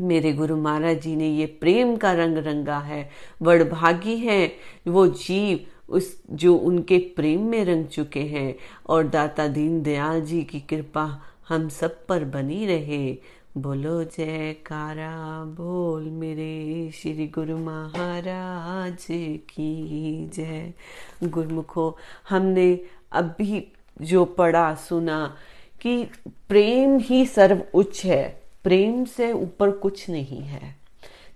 मेरे 0.00 0.32
गुरु 0.32 0.56
महाराज 0.56 1.00
जी 1.00 1.16
ने 1.16 1.28
ये 1.28 1.46
प्रेम 1.46 1.96
का 1.96 2.12
रंग 2.12 2.36
रंगा 2.36 2.78
है। 2.78 3.10
वड़भागी 3.42 4.16
है 4.16 4.52
वो 4.88 5.06
जीव 5.06 5.66
उस, 5.88 6.22
जो 6.30 6.54
उनके 6.54 6.98
प्रेम 6.98 7.40
में 7.40 7.64
रंग 7.64 7.84
चुके 7.84 8.20
हैं। 8.20 8.54
और 8.88 9.06
दाता 9.06 9.46
दीन 9.46 9.82
दयाल 9.82 10.20
जी 10.20 10.42
की 10.42 10.60
कृपा 10.60 11.22
हम 11.48 11.68
सब 11.68 12.06
पर 12.06 12.24
बनी 12.24 12.66
रहे। 12.66 13.18
बोलो 13.58 14.04
जयकारा 14.04 15.44
बोल 15.44 16.02
मेरे 16.02 16.90
श्री 16.94 17.26
गुरु 17.26 17.56
महाराज 17.58 19.06
की 19.50 20.30
जय। 20.34 20.72
गुरुमुखो 21.24 21.96
हमने 22.28 22.80
अभी 23.12 23.72
जो 24.02 24.24
पढ़ा 24.24 24.74
सुना 24.74 25.36
कि 25.80 26.04
प्रेम 26.48 26.98
ही 26.98 27.26
सर्व 27.26 27.62
उच्च 27.74 28.04
है। 28.04 28.42
प्रेम 28.64 29.04
से 29.04 29.32
ऊपर 29.32 29.70
कुछ 29.70 30.10
नहीं 30.10 30.40
है। 30.42 30.76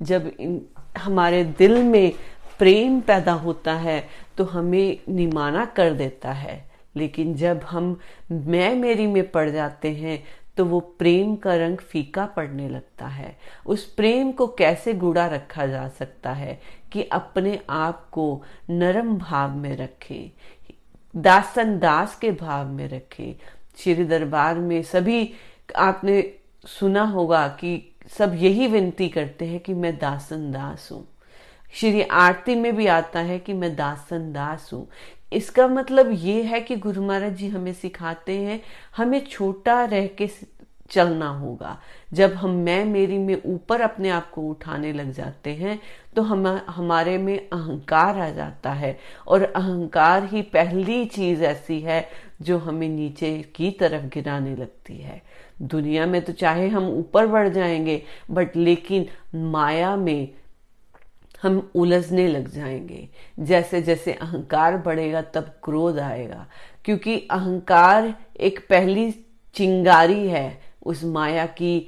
जब 0.02 0.30
इन, 0.40 0.61
हमारे 0.99 1.44
दिल 1.44 1.83
में 1.83 2.12
प्रेम 2.59 3.00
पैदा 3.00 3.33
होता 3.33 3.75
है 3.75 4.09
तो 4.37 4.44
हमें 4.44 4.99
निमाना 5.09 5.64
कर 5.64 5.92
देता 5.92 6.33
है। 6.33 6.71
लेकिन 6.97 7.35
जब 7.35 7.61
हम 7.64 7.99
मैं 8.33 8.75
मेरी 8.75 9.06
में 9.06 9.30
पड़ 9.30 9.50
जाते 9.50 9.90
हैं 9.90 10.25
तो 10.56 10.64
वो 10.64 10.80
प्रेम 10.99 11.34
का 11.37 11.54
रंग 11.54 11.78
फीका 11.78 12.25
पड़ने 12.26 12.68
लगता 12.68 13.06
है। 13.06 13.37
उस 13.66 13.84
प्रेम 13.87 14.32
को 14.32 14.46
कैसे 14.49 14.94
गुड़ा 14.94 15.26
रखा 15.26 15.66
जा 15.66 15.87
सकता 15.88 16.32
है 16.32 16.58
कि 16.92 17.02
अपने 17.02 17.58
आप 17.70 18.08
को 18.12 18.42
नरम 18.70 19.16
भाव 19.18 19.56
में 19.56 19.76
रखे, 19.76 20.30
दासन 21.16 21.78
दास 21.78 22.18
के 22.18 22.30
भाव 22.32 22.68
में 22.68 22.88
रखे। 22.88 23.34
श्री 23.78 24.04
दरबार 24.04 24.58
में 24.58 24.82
सभी, 24.82 25.32
आपने 25.76 26.23
सुना 26.66 27.02
होगा 27.02 27.46
कि 27.49 27.96
सब 28.08 28.34
यही 28.34 28.66
विनती 28.66 29.08
करते 29.08 29.44
हैं 29.44 29.61
कि 29.61 29.75
मैं 29.75 29.96
दासन 29.99 30.50
दास 30.52 30.88
हूँ। 30.92 31.06
श्री 31.75 32.02
आरती 32.02 32.54
में 32.54 32.75
भी 32.76 32.87
आता 32.87 33.20
है 33.20 33.38
कि 33.38 33.52
मैं 33.52 33.75
दासन 33.76 34.32
दास 34.32 34.70
हूँ। 34.73 34.87
इसका 35.33 35.66
मतलब 35.69 36.11
ये 36.12 36.43
है 36.43 36.61
कि 36.61 36.76
गुरु 36.76 37.02
महाराज 37.02 37.37
जी 37.37 37.49
हमें 37.49 37.73
सिखाते 37.73 38.38
हैं, 38.38 38.61
हमें 38.97 39.25
छोटा 39.26 39.85
रह 39.85 40.07
के 40.07 40.28
चलना 40.90 41.28
होगा। 41.28 41.78
जब 42.12 42.33
हम, 42.33 42.50
मैं 42.50 42.85
मेरी, 42.85 43.19
में 43.19 43.43
ऊपर 43.47 43.81
अपने 43.81 44.11
आप 44.11 44.31
को 44.31 44.43
उठाने 44.43 44.93
लग 44.93 45.12
जाते 45.12 45.50
हैं 45.50 45.81
तो 46.16 46.23
हम, 46.23 46.47
हमारे 46.69 47.16
में 47.19 47.38
अहंकार 47.38 48.19
आ 48.19 48.28
जाता 48.31 48.73
है। 48.73 48.99
और 49.28 49.43
अहंकार 49.43 50.25
ही 50.25 50.43
पहली 50.43 51.04
चीज़ 51.04 51.45
ऐसी 51.45 51.81
है 51.81 52.09
जो 52.43 52.59
हमें 52.59 52.88
नीचे 52.88 53.38
की 53.54 53.71
तरफ़ 53.71 54.04
गिराने 54.04 54.54
लगती 54.57 54.97
है। 54.97 55.23
दुनिया 55.62 56.07
में 56.07 56.21
तो 56.23 56.33
चाहे 56.33 56.69
हम 56.69 56.88
ऊपर 56.88 57.26
बढ़ 57.26 57.49
जाएँगे, 57.49 58.02
बट 58.31 58.57
लेकिन 58.57 59.07
माया 59.35 59.97
में 59.97 60.28
हम 61.45 61.71
उलझने 61.75 62.27
लग 62.29 62.49
जाएँगे। 62.49 63.09
जैसे 63.41 63.83
जैसे 63.83 64.13
अहंकार 64.13 64.77
बढ़ेगा, 64.77 65.23
तब 65.23 65.55
क्रोध 65.65 65.99
आएगा। 65.99 66.47
क्योंकि 66.85 67.17
अहंकार 67.31 68.15
एक 68.41 68.59
पहली 68.71 69.11
चिंगारी 69.55 70.27
है 70.29 70.61
उस 70.83 71.05
माया 71.05 71.47
की 71.47 71.87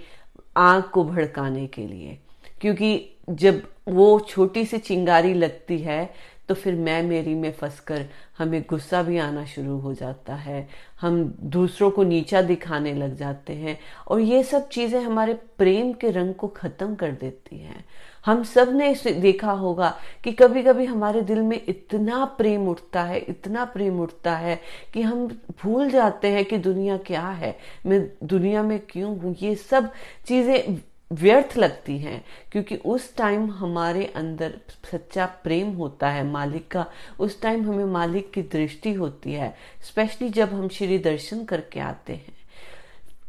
आँख 0.57 0.89
को 0.89 1.05
भड़काने 1.05 1.67
के 1.67 1.87
लिए। 1.87 2.19
क्योंकि 2.61 3.11
जब 3.31 3.63
वो 3.89 4.19
छोटी 4.21 4.65
सी 4.65 4.79
चिंगारी 4.79 5.35
लगती 5.35 5.79
है 5.79 6.11
तो 6.49 6.55
फिर 6.55 6.75
मैं 6.75 7.03
मेरी 7.03 7.35
में 7.35 7.53
फंसकर 7.53 8.05
हमें 8.39 8.65
गुस्सा 8.71 9.03
भी 9.03 9.19
आना 9.19 9.45
शुरू 9.45 9.79
हो 9.79 9.95
जाता 9.95 10.35
है। 10.35 10.69
हम 11.01 11.25
दूसरों 11.43 11.91
को 11.91 12.03
नीचा 12.03 12.43
दिखाने 12.43 12.93
लग 12.95 13.17
जाते 13.17 13.53
हैं। 13.53 13.79
और 14.09 14.21
ये 14.21 14.43
सब 14.43 14.69
चीज़ें 14.69 15.01
हमारे 15.01 15.35
प्रेम 15.59 15.93
के 15.93 16.11
रंग 16.11 16.35
को 16.35 16.49
खत्म 16.49 16.95
कर 16.95 17.11
देती 17.11 17.59
हैं। 17.59 17.85
हम 18.27 18.43
सबने 18.45 18.95
देखा 19.07 19.53
होगा 19.53 19.95
कि 20.25 20.33
कभी 20.33 20.63
कभी 20.63 20.85
हमारे 20.85 21.21
दिल 21.21 21.43
में 21.43 21.61
इतना 21.69 22.25
प्रेम 22.39 22.69
उठता 22.69 23.03
है, 23.03 23.19
इतना 23.19 23.65
प्रेम 23.65 24.01
उठता 24.01 24.37
है 24.37 24.61
कि 24.95 25.03
हम 25.03 25.27
भूल 25.63 25.91
जाते 25.91 26.29
हैं 26.29 26.45
कि 26.45 26.59
दुनिया 26.59 26.97
क्या 26.97 27.29
है। 27.29 27.57
मैं 27.87 28.07
दुनिया 28.25 28.63
में 28.63 28.79
क्यों 28.91 29.17
हूँ? 29.19 29.35
ये 29.43 29.55
सब 29.55 29.91
चीज़ें 30.27 30.79
व्यर्थ 31.13 31.57
लगती 31.57 31.99
हैं, 31.99 32.25
क्योंकि 32.53 32.77
उस 32.77 33.17
टाइम 33.17 33.51
हमारे 33.51 34.05
अंदर 34.17 34.55
सच्चा 34.93 35.27
प्रेम 35.45 35.71
होता 35.71 36.09
है, 36.09 36.25
मालिक 36.27 36.69
का। 36.69 36.87
उस 37.21 37.41
टाइम 37.43 37.69
हमें 37.69 37.85
मालिक 37.85 38.31
की 38.33 38.43
दृष्टि 38.43 38.93
होती 38.93 39.33
है, 39.33 39.55
स्पेशली 39.83 40.29
जब 40.29 40.49
हम 40.49 40.69
श्री 40.69 40.99
दर्शन 40.99 41.45
करके 41.45 41.81
आते 41.81 42.13
हैं। 42.13 42.35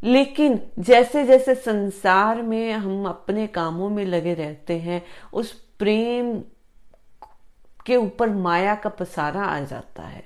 लेकिन 0.04 0.60
जैसे 0.78 1.24
जैसे 1.24 1.54
संसार 1.54 2.42
में 2.42 2.72
हम 2.72 3.06
अपने 3.06 3.46
कामों 3.46 3.90
में 3.90 4.04
लगे 4.04 4.34
रहते 4.34 4.78
हैं, 4.78 5.02
उस 5.32 5.52
प्रेम 5.52 6.42
के 7.86 7.96
ऊपर 7.96 8.28
माया 8.28 8.74
का 8.74 8.90
पसारा 8.90 9.42
आ 9.42 9.60
जाता 9.60 10.02
है। 10.02 10.24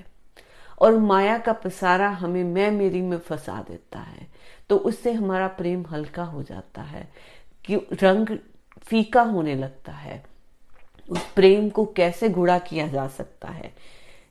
और 0.81 0.97
माया 0.97 1.38
का 1.38 1.52
पसारा 1.52 2.09
हमें 2.09 2.45
मैं 2.45 2.71
मेरी 2.71 3.02
में 3.02 3.19
फंसा 3.19 3.64
देता 3.69 3.99
है। 3.99 4.26
तो 4.69 4.76
उससे 4.76 5.12
हमारा 5.12 5.47
प्रेम 5.47 5.85
हल्का 5.91 6.25
हो 6.25 6.43
जाता 6.43 6.83
है, 6.83 7.12
कि 7.64 7.76
रंग 7.76 8.38
फीका 8.79 9.23
होने 9.23 9.55
लगता 9.55 9.92
है। 9.92 10.25
उस 11.11 11.33
प्रेम 11.33 11.68
को 11.68 11.85
कैसे 11.85 12.29
गुड़ा 12.29 12.59
किया 12.59 12.87
जा 12.87 13.09
सकता 13.09 13.49
है? 13.49 13.73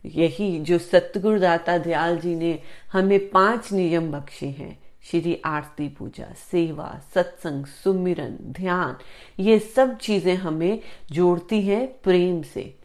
यही 0.05 0.59
जो 0.59 0.77
सतगुरुदाता 0.77 1.77
दयाल 1.77 2.17
जी 2.17 2.35
ने 2.35 2.59
हमें 2.91 3.29
पाँच 3.29 3.71
नियम 3.71 4.11
बख्शे 4.11 4.47
हैं। 4.47 4.79
श्री 5.03 5.41
आरती 5.45 5.87
पूजा, 5.89 6.25
सेवा, 6.51 7.01
सत्संग, 7.13 7.65
सुमिरन, 7.65 8.37
ध्यान, 8.41 8.95
ये 9.39 9.59
सब 9.59 9.97
चीज़ें 9.97 10.35
हमें 10.35 10.79
जोड़ती 11.11 11.61
हैं 11.61 11.87
प्रेम 12.03 12.41
से। 12.41 12.75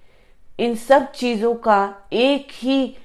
इन 0.58 0.74
सब 0.74 1.12
चीज़ों 1.12 1.54
का 1.54 2.08
एक 2.12 2.48
ही 2.52 2.96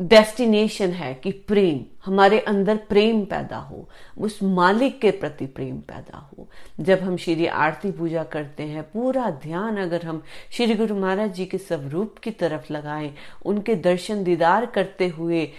डेस्टिनेशन 0.00 0.90
है 0.90 1.14
कि 1.14 1.30
प्रेम, 1.32 1.80
हमारे 2.04 2.38
अंदर 2.40 2.76
प्रेम 2.76 3.24
पैदा 3.24 3.56
हो, 3.56 3.88
उस 4.18 4.42
मालिक 4.42 5.00
के 5.00 5.10
प्रति 5.10 5.46
प्रेम 5.46 5.76
पैदा 5.78 6.18
हो। 6.18 6.48
जब 6.80 6.98
हम 6.98 7.16
श्री 7.16 7.46
आरती 7.46 7.90
पूजा 7.90 8.24
करते 8.24 8.62
हैं, 8.62 8.82
पूरा 8.82 9.30
ध्यान 9.30 9.76
अगर 9.76 10.06
हम 10.06 10.22
श्री 10.50 10.74
गुरु 10.74 10.96
महाराज 10.96 11.34
जी 11.34 11.46
के 11.46 11.58
स्वरूप 11.58 12.18
की 12.18 12.30
तरफ़ 12.30 12.72
लगाएँ, 12.72 13.14
उनके 13.44 13.74
दर्शन 13.74 14.24
दीदार 14.24 14.66
करते 14.66 15.08
हुए 15.08 15.52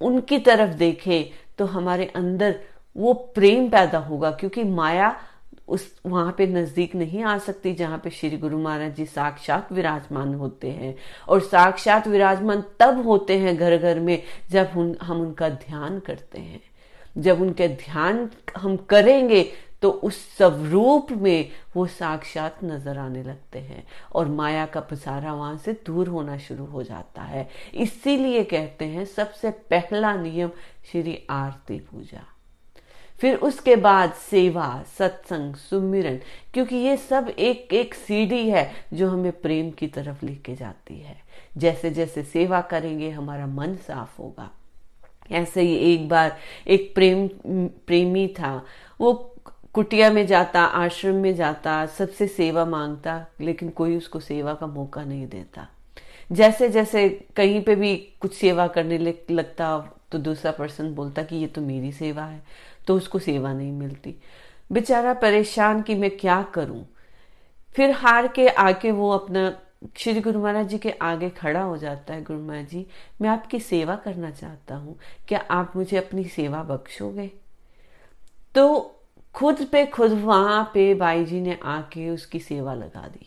उनकी 0.00 0.38
तरफ़ 0.38 0.76
देखें 0.76 1.30
तो 1.58 1.64
हमारे 1.66 2.06
अंदर 2.06 2.58
वो 2.96 3.12
प्रेम 3.34 3.68
पैदा 3.68 3.98
होगा, 3.98 4.30
क्योंकि 4.30 4.64
माया 4.64 5.14
उस, 5.68 5.94
वहाँ 6.06 6.34
पे 6.38 6.46
नज़दीक 6.46 6.94
नहीं 6.94 7.22
आ 7.22 7.36
सकती 7.38 7.72
जहाँ 7.74 7.98
पे 8.04 8.10
श्री 8.10 8.36
गुरु 8.36 8.58
महाराज 8.58 8.94
जी 8.94 9.04
साक्षात 9.06 9.72
विराजमान 9.72 10.34
होते 10.34 10.70
हैं। 10.70 10.94
और 11.28 11.40
साक्षात 11.40 12.08
विराजमान 12.08 12.64
तब 12.80 13.02
होते 13.06 13.38
हैं 13.38 13.56
घर 13.56 13.76
घर 13.76 14.00
में 14.00 14.22
जब 14.50 14.96
हम 15.02 15.20
उनका 15.20 15.48
ध्यान 15.48 15.98
करते 15.98 16.40
हैं। 16.40 16.60
जब 17.18 17.40
उनके 17.42 17.68
ध्यान 17.68 18.28
हम 18.56 18.76
करेंगे 18.88 19.42
तो 19.82 19.90
उस 19.90 20.36
स्वरूप 20.36 21.12
में 21.12 21.48
वो 21.76 21.86
साक्षात 21.86 22.58
नज़र 22.64 22.98
आने 22.98 23.22
लगते 23.22 23.58
हैं 23.58 23.86
और 24.12 24.28
माया 24.28 24.66
का 24.66 24.80
पसारा 24.80 25.34
वहाँ 25.34 25.56
से 25.56 25.72
दूर 25.72 26.08
होना 26.08 26.38
शुरू 26.38 26.64
हो 26.64 26.82
जाता 26.82 27.22
है। 27.22 27.48
इसीलिए 27.74 28.44
कहते 28.44 28.84
हैं, 28.84 29.04
सबसे 29.04 29.50
पहला 29.50 30.14
नियम 30.14 30.50
श्री 30.92 31.26
आरती 31.30 31.78
पूजा। 31.78 32.24
फिर 33.20 33.36
उसके 33.36 33.76
बाद 33.76 34.12
सेवा, 34.12 34.84
सत्संग, 34.98 35.54
सुमिरन, 35.54 36.20
क्योंकि 36.54 36.76
ये 36.76 36.96
सब 36.96 37.28
एक 37.28 37.74
एक 37.74 37.94
सीढ़ी 37.94 38.50
है 38.50 38.72
जो 38.92 39.08
हमें 39.08 39.32
प्रेम 39.32 39.70
की 39.70 39.86
तरफ़ 39.86 40.24
लेके 40.26 40.54
जाती 40.54 40.98
है। 41.00 41.16
जैसे 41.56 41.90
जैसे 41.90 42.22
सेवा 42.22 42.60
करेंगे, 42.60 43.10
हमारा 43.10 43.46
मन 43.46 43.74
साफ़ 43.74 44.18
होगा। 44.18 44.50
ऐसे 45.32 45.62
ही 45.62 45.74
एक 45.76 46.08
बार 46.08 46.36
एक 46.68 46.94
प्रेम, 46.94 47.28
प्रेमी 47.86 48.28
था, 48.28 48.64
वो 49.00 49.29
कुटिया 49.74 50.10
में 50.10 50.26
जाता, 50.26 50.62
आश्रम 50.62 51.14
में 51.14 51.34
जाता, 51.34 51.84
सबसे 51.88 52.26
सेवा 52.28 52.64
माँगता, 52.64 53.26
लेकिन 53.40 53.68
कोई 53.70 53.96
उसको 53.96 54.20
सेवा 54.20 54.54
का 54.54 54.66
मौका 54.66 55.04
नहीं 55.04 55.26
देता। 55.28 55.68
जैसे 56.32 56.68
जैसे 56.68 57.08
कहीं 57.36 57.62
पे 57.62 57.74
भी 57.74 57.94
कुछ 58.20 58.34
सेवा 58.34 58.66
करने 58.68 58.98
लगता 59.30 59.78
तो 60.12 60.18
दूसरा 60.18 60.50
पर्सन 60.52 60.92
बोलता 60.94 61.22
कि 61.22 61.36
ये 61.36 61.46
तो 61.46 61.60
मेरी 61.60 61.92
सेवा 61.92 62.24
है 62.24 62.42
तो 62.86 62.96
उसको 62.96 63.18
सेवा 63.18 63.52
नहीं 63.52 63.72
मिलती। 63.72 64.14
बेचारा 64.72 65.12
परेशान 65.14 65.82
कि 65.82 65.94
मैं 65.94 66.10
क्या 66.10 66.42
करूँ? 66.54 66.84
फिर 67.74 67.90
हार 67.90 68.28
के 68.28 68.48
आके 68.48 68.90
वो 68.90 69.10
अपना, 69.10 69.52
श्री 69.96 70.20
गुरु 70.20 70.40
महाराज 70.40 70.68
जी 70.68 70.78
के 70.78 70.90
आगे 71.02 71.28
खड़ा 71.30 71.62
हो 71.62 71.76
जाता 71.76 72.14
है, 72.14 72.22
गुरु 72.24 72.38
महाराज 72.38 72.68
जी, 72.68 72.86
मैं 73.20 73.28
आपकी 73.30 73.60
सेवा 73.60 73.96
करना 73.96 74.30
चाहता 74.30 74.76
हूँ, 74.76 74.98
क्या 75.28 75.44
आप 75.50 75.76
मुझे 75.76 75.96
अपनी 75.96 76.24
सेवा 76.26 76.62
बख्शोगे? 76.62 77.30
तो 78.54 78.96
खुद 79.34 79.64
पे, 79.72 79.84
खुद 79.86 80.12
वहाँ 80.14 80.70
पे 80.74 80.92
बाई 80.94 81.24
जी 81.24 81.40
ने 81.40 81.58
आके 81.64 82.08
उसकी 82.10 82.38
सेवा 82.40 82.74
लगा 82.74 83.06
दी। 83.08 83.26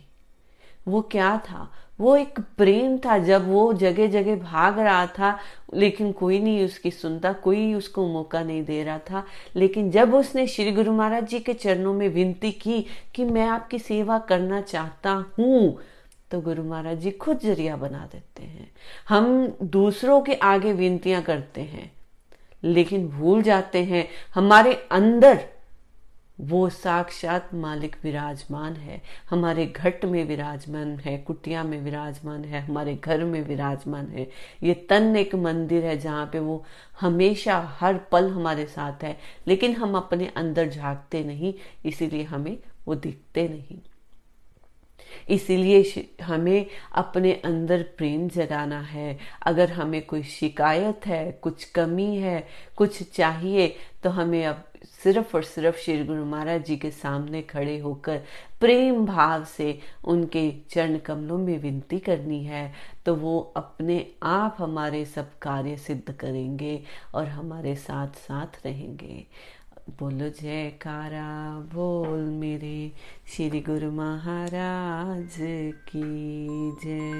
वो 0.88 1.02
क्या 1.02 1.38
था? 1.40 1.70
वो 2.00 2.16
एक 2.16 2.40
प्रेम 2.58 2.98
था। 2.98 3.18
जब 3.18 3.48
वो 3.50 3.74
जगह 3.74 4.08
जगह 4.08 4.36
भाग 4.36 4.80
रहा 4.80 5.06
था, 5.08 5.38
लेकिन 5.74 6.12
कोई 6.12 6.40
नहीं 6.40 6.66
उसकी 6.66 6.92
सुनता, 6.92 7.32
कोई 7.34 7.74
उसको 7.74 8.08
मौका 8.08 8.42
नहीं 8.44 8.64
दे 8.66 8.84
रहा 8.84 8.98
था। 9.02 9.26
लेकिन 9.56 9.92
जब 9.92 10.14
उसने 10.16 10.46
श्री 10.48 10.72
गुरु 10.72 10.92
महाराज 10.92 11.28
जी 11.28 11.40
के 11.40 11.54
चरणों 11.54 11.94
में 11.94 12.08
विनती 12.10 12.52
की 12.52 12.86
कि 13.16 13.26
मैं 13.26 13.48
आपकी 13.48 13.80
सेवा 13.80 14.20
करना 14.20 14.62
चाहता 14.62 15.12
हूँ 15.38 15.78
तो 16.32 16.40
गुरु 16.42 16.64
महाराज 16.64 17.00
जी 17.00 17.12
खुद 17.14 17.40
ज़रिया 17.40 17.76
बना 17.78 18.08
देते 18.12 18.44
हैं। 18.44 18.70
हम 19.10 19.58
दूसरों 19.64 20.22
के 20.22 20.34
आगे 20.34 20.74
विनतियाँ 20.74 21.22
करते 21.22 21.62
हैं, 21.62 21.92
लेकिन 22.64 23.08
भूल 23.10 23.42
जाते 23.42 23.84
हैं। 23.84 24.08
हमारे 24.36 24.74
अंदर 24.92 25.40
वो 26.42 26.70
साक्षात 26.70 27.54
मालिक 27.54 27.96
विराजमान 28.04 28.74
है। 28.74 29.02
हमारे 29.30 29.66
घट 29.66 30.06
में 30.06 30.24
विराजमान 30.26 30.98
है, 30.98 31.18
कुटिया 31.18 31.64
में 31.64 31.82
विराजमान 31.82 32.46
है, 32.46 32.62
हमारे 32.62 32.96
घर 32.96 33.24
में 33.24 33.42
विराजमान 33.42 34.08
है। 34.08 34.30
ये 34.64 34.74
तन 34.74 35.16
एक 35.16 35.36
मंदिर 35.36 35.86
है 35.86 35.98
जहाँ 35.98 36.30
पे 36.34 36.40
वो 36.40 36.66
हमेशा 37.02 37.78
हर 37.80 37.98
पल 37.98 38.30
हमारे 38.30 38.66
साथ 38.66 39.04
है। 39.04 39.18
लेकिन 39.48 39.76
हम 39.76 39.96
अपने 39.96 40.28
अंदर 40.28 40.70
झांकते 40.70 41.24
नहीं, 41.24 41.54
इसीलिए 41.86 42.24
हमें 42.24 42.58
वो 42.88 42.96
दिखते 42.96 43.48
नहीं। 43.48 43.80
इसीलिए 45.30 46.10
हमें 46.22 46.66
अपने 46.92 47.34
अंदर 47.34 47.84
प्रेम 47.98 48.30
जगाना 48.30 48.82
है। 48.82 49.18
अगर 49.46 49.72
हमें 49.72 50.06
कोई 50.06 50.24
शिकायत 50.24 51.08
है, 51.08 51.32
कुछ 51.32 51.64
कमी 51.64 52.18
है, 52.18 52.48
कुछ 52.76 53.04
चाहिए 53.04 53.76
तो 54.04 54.10
हमें 54.10 54.46
अब 54.46 54.64
सिर्फ़ 54.84 55.36
और 55.38 55.44
सिर्फ़ 55.44 55.78
श्री 55.78 56.04
गुरु 56.04 56.26
महाराज 56.26 56.66
जी 56.66 56.78
के 56.78 56.92
सामने 56.92 57.42
खड़े 57.42 57.78
होकर 57.80 58.22
प्रेम 58.60 59.06
भाव 59.06 59.44
से 59.46 59.80
उनके 60.04 60.52
चरण 60.70 60.98
कमलों 60.98 61.38
में 61.38 61.58
विनती 61.60 62.00
करनी 62.00 62.44
है 62.44 62.74
तो 63.06 63.16
वो 63.16 63.40
अपने 63.58 64.08
आप 64.24 64.56
हमारे 64.60 65.06
सब 65.06 65.38
कार्य 65.42 65.78
सिद्ध 65.78 66.14
करेंगे 66.14 66.84
और 67.14 67.28
हमारे 67.28 67.76
साथ 67.76 68.08
साथ 68.08 68.66
रहेंगे। 68.66 69.26
बोलो, 70.00 70.30
जयकारा, 70.30 71.60
बोल 71.74 72.20
मेरे 72.20 72.92
श्री 73.28 73.60
गुरु 73.62 73.92
महाराज 73.92 75.38
की 75.90 76.72
जय। 76.84 77.14